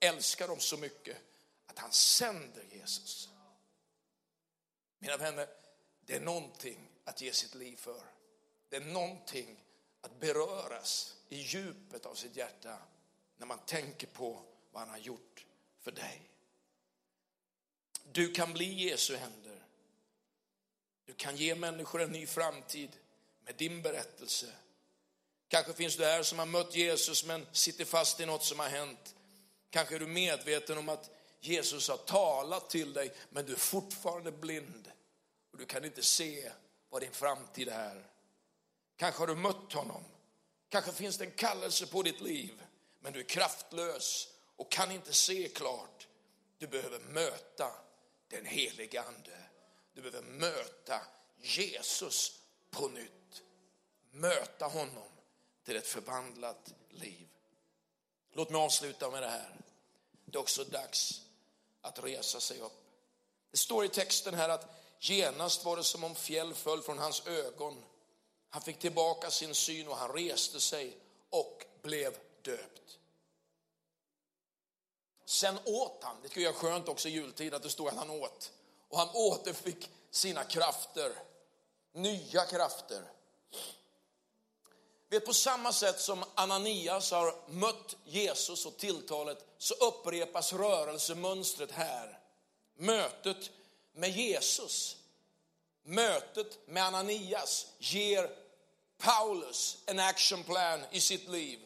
älskar 0.00 0.48
dem 0.48 0.60
så 0.60 0.76
mycket 0.76 1.16
att 1.66 1.78
han 1.78 1.92
sänder 1.92 2.64
Jesus. 2.72 3.28
Mina 4.98 5.16
vänner, 5.16 5.48
det 6.00 6.16
är 6.16 6.20
någonting 6.20 6.88
att 7.04 7.20
ge 7.20 7.32
sitt 7.32 7.54
liv 7.54 7.76
för. 7.76 8.02
Det 8.68 8.76
är 8.76 8.80
någonting 8.80 9.64
att 10.00 10.20
beröras 10.20 11.16
i 11.28 11.36
djupet 11.36 12.06
av 12.06 12.14
sitt 12.14 12.36
hjärta 12.36 12.78
när 13.36 13.46
man 13.46 13.58
tänker 13.58 14.06
på 14.06 14.42
vad 14.70 14.80
han 14.80 14.90
har 14.90 14.98
gjort 14.98 15.46
för 15.80 15.92
dig. 15.92 16.22
Du 18.12 18.32
kan 18.32 18.52
bli 18.52 18.88
Jesu 18.88 19.16
händer. 19.16 19.62
Du 21.04 21.14
kan 21.14 21.36
ge 21.36 21.54
människor 21.54 22.02
en 22.02 22.12
ny 22.12 22.26
framtid 22.26 22.96
med 23.40 23.54
din 23.56 23.82
berättelse. 23.82 24.52
Kanske 25.48 25.72
finns 25.72 25.96
du 25.96 26.04
här 26.04 26.22
som 26.22 26.38
har 26.38 26.46
mött 26.46 26.74
Jesus 26.74 27.24
men 27.24 27.46
sitter 27.52 27.84
fast 27.84 28.20
i 28.20 28.26
något 28.26 28.44
som 28.44 28.58
har 28.58 28.68
hänt. 28.68 29.14
Kanske 29.70 29.94
är 29.94 29.98
du 29.98 30.06
medveten 30.06 30.78
om 30.78 30.88
att 30.88 31.10
Jesus 31.40 31.88
har 31.88 31.96
talat 31.96 32.70
till 32.70 32.92
dig 32.92 33.14
men 33.30 33.46
du 33.46 33.52
är 33.52 33.56
fortfarande 33.56 34.32
blind 34.32 34.92
och 35.52 35.58
du 35.58 35.66
kan 35.66 35.84
inte 35.84 36.02
se 36.02 36.52
vad 36.90 37.02
din 37.02 37.12
framtid 37.12 37.68
är. 37.68 38.06
Kanske 38.96 39.22
har 39.22 39.26
du 39.26 39.34
mött 39.34 39.72
honom. 39.72 40.04
Kanske 40.68 40.92
finns 40.92 41.18
det 41.18 41.24
en 41.24 41.30
kallelse 41.30 41.86
på 41.86 42.02
ditt 42.02 42.20
liv 42.20 42.62
men 43.00 43.12
du 43.12 43.18
är 43.18 43.24
kraftlös 43.24 44.28
och 44.56 44.70
kan 44.70 44.90
inte 44.90 45.12
se 45.12 45.48
klart. 45.48 46.08
Du 46.58 46.66
behöver 46.66 46.98
möta 46.98 47.70
den 48.28 48.44
helige 48.44 49.02
ande. 49.02 49.38
Du 49.94 50.02
behöver 50.02 50.22
möta 50.22 51.00
Jesus 51.36 52.40
på 52.70 52.88
nytt. 52.88 53.42
Möta 54.10 54.66
honom 54.66 55.15
till 55.66 55.76
ett 55.76 55.86
förvandlat 55.86 56.74
liv. 56.90 57.28
Låt 58.32 58.50
mig 58.50 58.60
avsluta 58.60 59.10
med 59.10 59.22
det 59.22 59.28
här. 59.28 59.56
Det 60.24 60.36
är 60.36 60.40
också 60.40 60.64
dags 60.64 61.20
att 61.80 62.04
resa 62.04 62.40
sig 62.40 62.60
upp. 62.60 62.72
Det 63.50 63.56
står 63.56 63.84
i 63.84 63.88
texten 63.88 64.34
här 64.34 64.48
att 64.48 64.68
genast 65.00 65.64
var 65.64 65.76
det 65.76 65.84
som 65.84 66.04
om 66.04 66.14
fjäll 66.14 66.54
föll 66.54 66.82
från 66.82 66.98
hans 66.98 67.26
ögon. 67.26 67.84
Han 68.50 68.62
fick 68.62 68.78
tillbaka 68.78 69.30
sin 69.30 69.54
syn 69.54 69.88
och 69.88 69.96
han 69.96 70.12
reste 70.12 70.60
sig 70.60 70.96
och 71.30 71.64
blev 71.82 72.18
döpt. 72.42 72.98
Sen 75.24 75.58
åt 75.64 75.98
han, 76.02 76.16
det 76.22 76.28
tycker 76.28 76.40
jag 76.40 76.54
är 76.54 76.58
skönt 76.58 76.88
också 76.88 77.08
i 77.08 77.12
jultid 77.12 77.54
att 77.54 77.62
det 77.62 77.70
står 77.70 77.88
att 77.88 77.96
han 77.96 78.10
åt. 78.10 78.52
Och 78.88 78.98
han 78.98 79.08
återfick 79.14 79.90
sina 80.10 80.44
krafter, 80.44 81.12
nya 81.92 82.44
krafter. 82.44 83.15
Vet, 85.08 85.26
på 85.26 85.34
samma 85.34 85.72
sätt 85.72 86.00
som 86.00 86.24
Ananias 86.34 87.10
har 87.10 87.34
mött 87.48 87.96
Jesus 88.04 88.66
och 88.66 88.76
tilltalet 88.76 89.38
så 89.58 89.74
upprepas 89.74 90.52
rörelsemönstret 90.52 91.72
här. 91.72 92.18
Mötet 92.78 93.50
med 93.94 94.10
Jesus, 94.10 94.96
mötet 95.84 96.68
med 96.68 96.84
Ananias 96.84 97.66
ger 97.78 98.30
Paulus 98.98 99.76
en 99.86 99.98
action 99.98 100.44
plan 100.44 100.84
i 100.90 101.00
sitt 101.00 101.28
liv. 101.28 101.60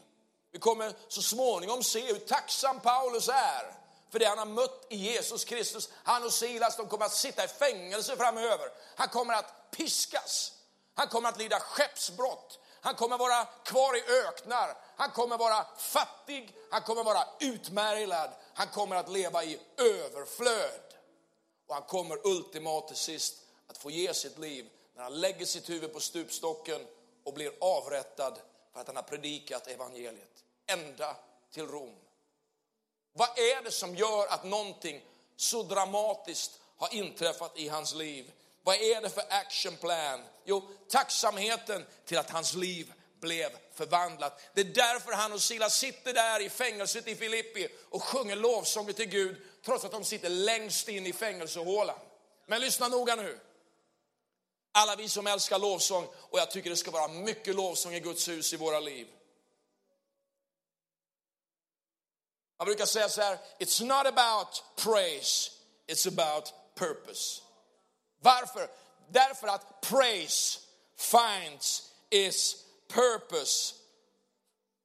Vi 0.52 0.58
kommer 0.58 0.92
så 1.08 1.22
småningom 1.22 1.82
se 1.82 2.00
hur 2.00 2.18
tacksam 2.18 2.80
Paulus 2.80 3.28
är 3.28 3.80
för 4.10 4.18
det 4.18 4.26
han 4.26 4.38
har 4.38 4.46
mött 4.46 4.86
i 4.88 4.96
Jesus 4.96 5.44
Kristus. 5.44 5.88
Han 5.92 6.24
och 6.24 6.32
Silas 6.32 6.76
de 6.76 6.88
kommer 6.88 7.06
att 7.06 7.14
sitta 7.14 7.44
i 7.44 7.48
fängelse 7.48 8.16
framöver. 8.16 8.68
Han 8.96 9.08
kommer 9.08 9.34
att 9.34 9.70
piskas. 9.70 10.52
Han 10.94 11.08
kommer 11.08 11.28
att 11.28 11.38
lida 11.38 11.60
skeppsbrott. 11.60 12.58
Han 12.80 12.94
kommer 12.94 13.18
vara 13.18 13.44
kvar 13.44 13.96
i 13.96 14.02
öknar. 14.26 14.76
Han 14.96 15.10
kommer 15.10 15.38
vara 15.38 15.66
fattig. 15.76 16.56
Han 16.70 16.82
kommer 16.82 17.04
vara 17.04 17.24
utmärglad. 17.40 18.30
Han 18.54 18.68
kommer 18.68 18.96
att 18.96 19.10
leva 19.10 19.44
i 19.44 19.60
överflöd. 19.76 20.94
Och 21.66 21.74
han 21.74 21.82
kommer 21.82 22.26
ultimat 22.26 22.88
till 22.88 22.96
sist 22.96 23.34
att 23.66 23.78
få 23.78 23.90
ge 23.90 24.14
sitt 24.14 24.38
liv 24.38 24.70
när 24.94 25.02
han 25.02 25.20
lägger 25.20 25.46
sitt 25.46 25.68
huvud 25.68 25.92
på 25.92 26.00
stupstocken 26.00 26.86
och 27.24 27.34
blir 27.34 27.52
avrättad 27.60 28.38
för 28.72 28.80
att 28.80 28.86
han 28.86 28.96
har 28.96 29.02
predikat 29.02 29.66
evangeliet 29.66 30.44
ända 30.66 31.16
till 31.50 31.66
Rom. 31.66 31.96
Vad 33.12 33.38
är 33.38 33.62
det 33.62 33.70
som 33.70 33.96
gör 33.96 34.26
att 34.26 34.44
någonting 34.44 35.04
så 35.36 35.62
dramatiskt 35.62 36.60
har 36.76 36.94
inträffat 36.94 37.58
i 37.58 37.68
hans 37.68 37.94
liv? 37.94 38.32
Vad 38.62 38.76
är 38.76 39.00
det 39.00 39.10
för 39.10 39.24
action 39.28 39.76
plan? 39.76 40.20
Jo, 40.44 40.68
tacksamheten 40.88 41.86
till 42.04 42.18
att 42.18 42.30
hans 42.30 42.54
liv 42.54 42.92
blev 43.20 43.50
förvandlat. 43.74 44.40
Det 44.54 44.60
är 44.60 44.64
därför 44.64 45.12
han 45.12 45.32
och 45.32 45.42
Silas 45.42 45.78
sitter 45.78 46.12
där 46.14 46.40
i 46.40 46.50
fängelset 46.50 47.08
i 47.08 47.16
Filippi 47.16 47.68
och 47.90 48.02
sjunger 48.02 48.36
lovsånger 48.36 48.92
till 48.92 49.08
Gud 49.08 49.36
trots 49.64 49.84
att 49.84 49.92
de 49.92 50.04
sitter 50.04 50.28
längst 50.28 50.88
in 50.88 51.06
i 51.06 51.12
fängelsehålan. 51.12 51.98
Men 52.46 52.60
lyssna 52.60 52.88
noga 52.88 53.16
nu. 53.16 53.40
Alla 54.72 54.96
vi 54.96 55.08
som 55.08 55.26
älskar 55.26 55.58
lovsång 55.58 56.08
och 56.14 56.38
jag 56.38 56.50
tycker 56.50 56.70
det 56.70 56.76
ska 56.76 56.90
vara 56.90 57.08
mycket 57.08 57.54
lovsång 57.54 57.94
i 57.94 58.00
Guds 58.00 58.28
hus 58.28 58.52
i 58.52 58.56
våra 58.56 58.80
liv. 58.80 59.06
Man 62.58 62.66
brukar 62.66 62.86
säga 62.86 63.08
så 63.08 63.20
här, 63.20 63.38
it's 63.58 63.84
not 63.84 64.06
about 64.06 64.64
praise, 64.76 65.50
it's 65.86 66.08
about 66.08 66.52
purpose. 66.74 67.42
Varför? 68.20 68.70
Därför 69.08 69.48
att 69.48 69.80
praise 69.80 70.60
finds 70.96 71.90
its 72.10 72.56
purpose. 72.88 73.74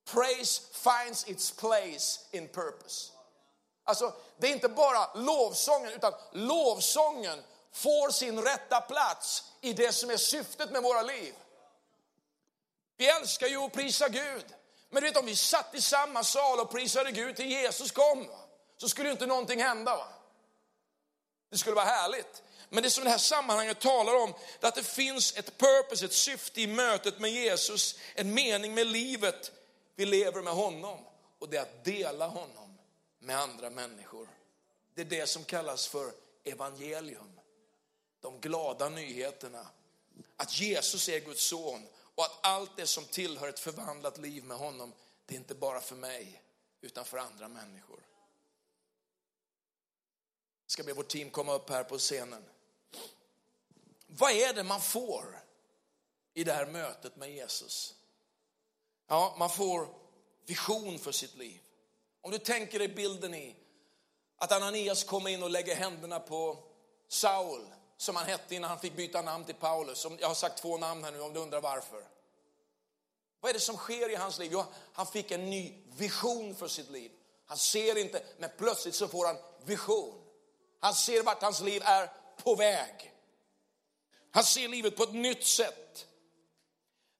Praise 0.05 0.61
finds 0.71 1.27
its 1.27 1.51
place 1.51 2.19
in 2.31 2.47
purpose. 2.47 3.11
Alltså, 3.83 4.13
det 4.37 4.47
är 4.47 4.51
inte 4.51 4.69
bara 4.69 5.13
lovsången, 5.13 5.93
utan 5.93 6.13
lovsången 6.31 7.43
får 7.71 8.09
sin 8.09 8.41
rätta 8.41 8.81
plats 8.81 9.43
i 9.61 9.73
det 9.73 9.91
som 9.91 10.09
är 10.09 10.17
syftet 10.17 10.71
med 10.71 10.83
våra 10.83 11.01
liv. 11.01 11.35
Vi 12.97 13.09
älskar 13.09 13.47
ju 13.47 13.57
att 13.57 13.73
prisa 13.73 14.09
Gud. 14.09 14.45
Men 14.89 15.03
du 15.03 15.09
vet 15.09 15.17
om 15.17 15.25
vi 15.25 15.35
satt 15.35 15.75
i 15.75 15.81
samma 15.81 16.23
sal 16.23 16.59
och 16.59 16.71
prisade 16.71 17.11
Gud 17.11 17.35
till 17.35 17.51
Jesus 17.51 17.91
kom, 17.91 18.27
så 18.77 18.89
skulle 18.89 19.07
ju 19.07 19.11
inte 19.11 19.25
någonting 19.25 19.61
hända. 19.61 19.95
Va? 19.97 20.07
Det 21.49 21.57
skulle 21.57 21.75
vara 21.75 21.85
härligt. 21.85 22.43
Men 22.75 22.83
det 22.83 22.89
som 22.89 23.03
det 23.03 23.09
här 23.09 23.17
sammanhanget 23.17 23.79
talar 23.79 24.15
om, 24.15 24.33
det 24.59 24.65
är 24.65 24.67
att 24.67 24.75
det 24.75 24.83
finns 24.83 25.37
ett 25.37 25.57
purpose, 25.57 26.05
ett 26.05 26.13
syfte 26.13 26.61
i 26.61 26.67
mötet 26.67 27.19
med 27.19 27.31
Jesus, 27.31 27.99
en 28.15 28.33
mening 28.33 28.73
med 28.73 28.87
livet. 28.87 29.51
Vi 29.95 30.05
lever 30.05 30.41
med 30.41 30.53
honom 30.53 30.99
och 31.39 31.49
det 31.49 31.57
är 31.57 31.61
att 31.61 31.85
dela 31.85 32.27
honom 32.27 32.77
med 33.19 33.39
andra 33.39 33.69
människor. 33.69 34.29
Det 34.93 35.01
är 35.01 35.05
det 35.05 35.27
som 35.27 35.43
kallas 35.43 35.87
för 35.87 36.11
evangelium. 36.43 37.39
De 38.21 38.39
glada 38.39 38.89
nyheterna. 38.89 39.67
Att 40.37 40.59
Jesus 40.59 41.09
är 41.09 41.19
Guds 41.19 41.47
son 41.47 41.87
och 42.15 42.23
att 42.25 42.39
allt 42.41 42.71
det 42.77 42.87
som 42.87 43.05
tillhör 43.05 43.49
ett 43.49 43.59
förvandlat 43.59 44.17
liv 44.17 44.43
med 44.43 44.57
honom, 44.57 44.93
det 45.25 45.35
är 45.35 45.37
inte 45.37 45.55
bara 45.55 45.81
för 45.81 45.95
mig, 45.95 46.41
utan 46.81 47.05
för 47.05 47.17
andra 47.17 47.47
människor. 47.47 47.99
Jag 50.65 50.71
ska 50.71 50.83
be 50.83 50.93
vårt 50.93 51.07
team 51.07 51.29
komma 51.29 51.53
upp 51.53 51.69
här 51.69 51.83
på 51.83 51.97
scenen. 51.97 52.45
Vad 54.17 54.31
är 54.31 54.53
det 54.53 54.63
man 54.63 54.81
får 54.81 55.39
i 56.33 56.43
det 56.43 56.53
här 56.53 56.65
mötet 56.65 57.15
med 57.15 57.31
Jesus? 57.31 57.95
Ja, 59.07 59.35
man 59.37 59.49
får 59.49 59.87
vision 60.45 60.99
för 60.99 61.11
sitt 61.11 61.35
liv. 61.35 61.61
Om 62.21 62.31
du 62.31 62.37
tänker 62.37 62.79
dig 62.79 62.87
bilden 62.87 63.33
i 63.33 63.55
att 64.37 64.51
Ananias 64.51 65.03
kommer 65.03 65.29
in 65.29 65.43
och 65.43 65.49
lägger 65.49 65.75
händerna 65.75 66.19
på 66.19 66.63
Saul 67.07 67.65
som 67.97 68.15
han 68.15 68.25
hette 68.25 68.55
innan 68.55 68.69
han 68.69 68.79
fick 68.79 68.95
byta 68.95 69.21
namn 69.21 69.45
till 69.45 69.55
Paulus. 69.55 70.07
Jag 70.19 70.27
har 70.27 70.35
sagt 70.35 70.57
två 70.57 70.77
namn 70.77 71.03
här 71.03 71.11
nu 71.11 71.21
om 71.21 71.33
du 71.33 71.39
undrar 71.39 71.61
varför. 71.61 72.07
Vad 73.39 73.49
är 73.49 73.53
det 73.53 73.59
som 73.59 73.77
sker 73.77 74.09
i 74.09 74.15
hans 74.15 74.39
liv? 74.39 74.49
Jo, 74.53 74.63
han 74.93 75.07
fick 75.07 75.31
en 75.31 75.49
ny 75.49 75.83
vision 75.97 76.55
för 76.55 76.67
sitt 76.67 76.89
liv. 76.89 77.11
Han 77.45 77.57
ser 77.57 77.97
inte, 77.97 78.23
men 78.37 78.49
plötsligt 78.57 78.95
så 78.95 79.07
får 79.07 79.25
han 79.25 79.37
vision. 79.65 80.21
Han 80.79 80.93
ser 80.93 81.23
vart 81.23 81.41
hans 81.41 81.61
liv 81.61 81.81
är 81.85 82.09
på 82.43 82.55
väg. 82.55 83.14
Han 84.35 84.43
ser 84.43 84.67
livet 84.67 84.95
på 84.95 85.03
ett 85.03 85.13
nytt 85.13 85.45
sätt. 85.45 86.07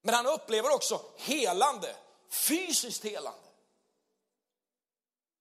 Men 0.01 0.15
han 0.15 0.25
upplever 0.25 0.69
också 0.69 1.01
helande, 1.17 1.95
fysiskt 2.29 3.03
helande. 3.03 3.39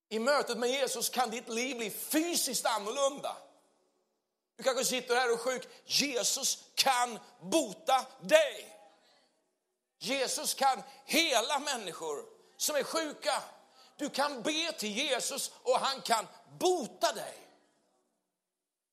I 0.09 0.19
mötet 0.19 0.59
med 0.59 0.71
Jesus 0.71 1.09
kan 1.09 1.31
ditt 1.31 1.49
liv 1.49 1.77
bli 1.77 1.91
fysiskt 1.91 2.67
annorlunda. 2.67 3.37
Du 4.57 4.63
kanske 4.63 4.85
sitter 4.85 5.15
här 5.15 5.33
och 5.33 5.35
är 5.35 5.53
sjuk. 5.53 5.69
Jesus 5.85 6.65
kan 6.75 7.19
bota 7.41 8.07
dig. 8.21 8.79
Jesus 9.99 10.55
kan 10.55 10.83
hela 11.05 11.59
människor 11.59 12.25
som 12.57 12.77
är 12.77 12.83
sjuka. 12.83 13.43
Du 13.97 14.11
kan 14.11 14.43
be 14.43 14.73
till 14.73 14.97
Jesus 14.97 15.51
och 15.63 15.79
han 15.79 16.01
kan 16.01 16.27
bota 16.59 17.13
dig. 17.13 17.39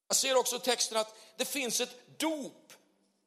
Jag 0.07 0.15
ser 0.15 0.37
också 0.37 0.55
i 0.55 0.59
texten 0.59 0.97
att 0.97 1.15
det 1.37 1.45
finns 1.45 1.81
ett 1.81 2.19
dop 2.19 2.60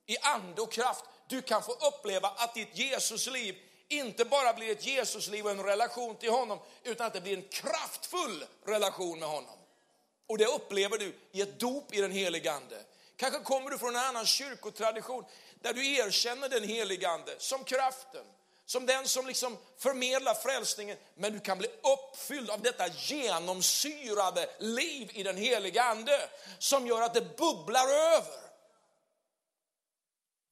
i 0.06 0.18
ande 0.18 0.62
och 0.62 0.72
kraft. 0.72 1.04
Du 1.28 1.42
kan 1.42 1.62
få 1.62 1.72
uppleva 1.72 2.28
att 2.28 2.54
ditt 2.54 2.78
Jesusliv 2.78 3.56
inte 3.88 4.24
bara 4.24 4.52
blir 4.52 4.72
ett 4.72 4.86
Jesusliv 4.86 5.44
och 5.44 5.50
en 5.50 5.62
relation 5.62 6.16
till 6.16 6.30
honom, 6.30 6.58
utan 6.82 7.06
att 7.06 7.12
det 7.12 7.20
blir 7.20 7.36
en 7.36 7.48
kraftfull 7.48 8.44
relation 8.66 9.18
med 9.18 9.28
honom. 9.28 9.58
Och 10.26 10.38
det 10.38 10.46
upplever 10.46 10.98
du 10.98 11.14
i 11.32 11.40
ett 11.40 11.60
dop 11.60 11.94
i 11.94 12.00
den 12.00 12.12
helige 12.12 12.52
Ande. 12.52 12.82
Kanske 13.16 13.40
kommer 13.40 13.70
du 13.70 13.78
från 13.78 13.96
en 13.96 14.02
annan 14.02 14.26
kyrkotradition 14.26 15.24
där 15.60 15.74
du 15.74 15.96
erkänner 15.96 16.48
den 16.48 16.64
helige 16.64 17.08
Ande 17.08 17.34
som 17.38 17.64
kraften, 17.64 18.24
som 18.66 18.86
den 18.86 19.08
som 19.08 19.26
liksom 19.26 19.58
förmedlar 19.78 20.34
frälsningen. 20.34 20.96
Men 21.14 21.32
du 21.32 21.40
kan 21.40 21.58
bli 21.58 21.68
uppfylld 21.68 22.50
av 22.50 22.60
detta 22.60 22.88
genomsyrade 22.88 24.50
liv 24.58 25.10
i 25.14 25.22
den 25.22 25.36
helige 25.36 25.82
Ande 25.82 26.28
som 26.58 26.86
gör 26.86 27.02
att 27.02 27.14
det 27.14 27.36
bubblar 27.36 27.88
över. 27.88 28.43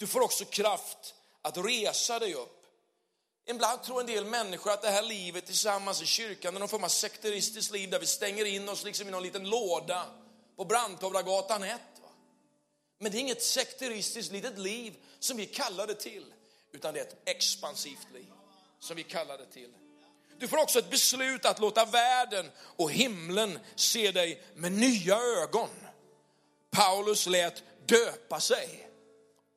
Du 0.03 0.07
får 0.09 0.21
också 0.21 0.45
kraft 0.45 1.15
att 1.43 1.57
resa 1.57 2.19
dig 2.19 2.35
upp. 2.35 2.67
Ibland 3.47 3.83
tror 3.83 4.01
en 4.01 4.07
del 4.07 4.25
människor 4.25 4.71
att 4.71 4.83
det 4.83 4.91
här 4.91 5.03
livet 5.03 5.47
tillsammans 5.47 6.03
i 6.03 6.07
kyrkan 6.07 6.57
är 6.57 6.61
någon 6.61 6.69
form 6.69 6.85
av 6.85 6.89
sekteristiskt 6.89 7.73
liv 7.73 7.91
där 7.91 7.99
vi 8.01 8.07
stänger 8.07 8.45
in 8.45 8.69
oss 8.69 8.85
liksom 8.85 9.09
i 9.09 9.11
någon 9.11 9.23
liten 9.23 9.51
låda 9.51 10.07
på 10.57 10.65
Brandtovlagatan 10.65 11.63
1. 11.63 11.81
Men 12.99 13.13
det 13.13 13.19
är 13.19 13.21
inget 13.21 13.43
sekteristiskt 13.43 14.33
litet 14.33 14.59
liv 14.59 14.95
som 15.19 15.37
vi 15.37 15.47
kallar 15.47 15.87
det 15.87 15.95
till, 15.95 16.25
utan 16.73 16.95
det 16.95 17.01
är 17.01 17.05
ett 17.05 17.23
expansivt 17.25 18.07
liv 18.15 18.33
som 18.81 18.97
vi 18.97 19.03
kallar 19.03 19.39
det 19.39 19.47
till. 19.47 19.73
Du 20.39 20.49
får 20.49 20.59
också 20.59 20.79
ett 20.79 20.91
beslut 20.91 21.45
att 21.45 21.59
låta 21.59 21.85
världen 21.85 22.51
och 22.59 22.91
himlen 22.91 23.59
se 23.75 24.13
dig 24.13 24.43
med 24.55 24.73
nya 24.73 25.17
ögon. 25.17 25.71
Paulus 26.71 27.27
lät 27.27 27.63
döpa 27.87 28.41
sig, 28.41 28.89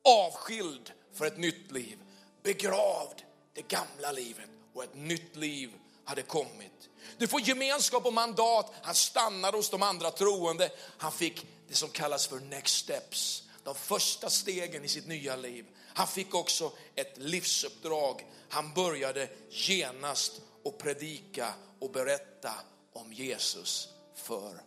avskild 0.06 0.92
för 1.14 1.26
ett 1.26 1.38
nytt 1.38 1.72
liv, 1.72 1.98
begravd 2.44 3.22
det 3.54 3.68
gamla 3.68 4.12
livet 4.12 4.50
och 4.74 4.84
ett 4.84 4.96
nytt 4.96 5.36
liv 5.36 5.72
hade 6.06 6.22
kommit. 6.22 6.90
Du 7.18 7.28
får 7.28 7.42
gemenskap 7.42 8.06
och 8.06 8.14
mandat. 8.14 8.74
Han 8.82 8.96
stannade 8.96 9.58
hos 9.58 9.70
de 9.70 9.82
andra 9.82 10.12
troende. 10.12 10.72
Han 10.98 11.12
fick 11.12 11.48
det 11.68 11.76
som 11.76 11.90
kallas 11.90 12.28
för 12.28 12.40
next 12.40 12.76
steps, 12.76 13.44
de 13.64 13.76
första 13.76 14.30
stegen 14.30 14.86
i 14.86 14.88
sitt 14.88 15.08
nya 15.08 15.36
liv. 15.36 15.66
Han 15.94 16.08
fick 16.08 16.36
också 16.36 16.72
ett 16.96 17.18
livsuppdrag. 17.18 18.26
Han 18.50 18.74
började 18.74 19.30
genast 19.50 20.42
och 20.64 20.78
predika 20.78 21.54
och 21.80 21.92
berätta 21.92 22.54
om 22.94 23.14
Jesus 23.14 23.90
för 24.16 24.62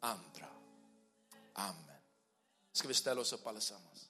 andra. 0.00 0.46
Amen. 1.52 2.00
Ska 2.72 2.88
vi 2.88 2.94
ställa 2.94 3.20
oss 3.20 3.32
upp 3.32 3.46
allesammans? 3.46 4.03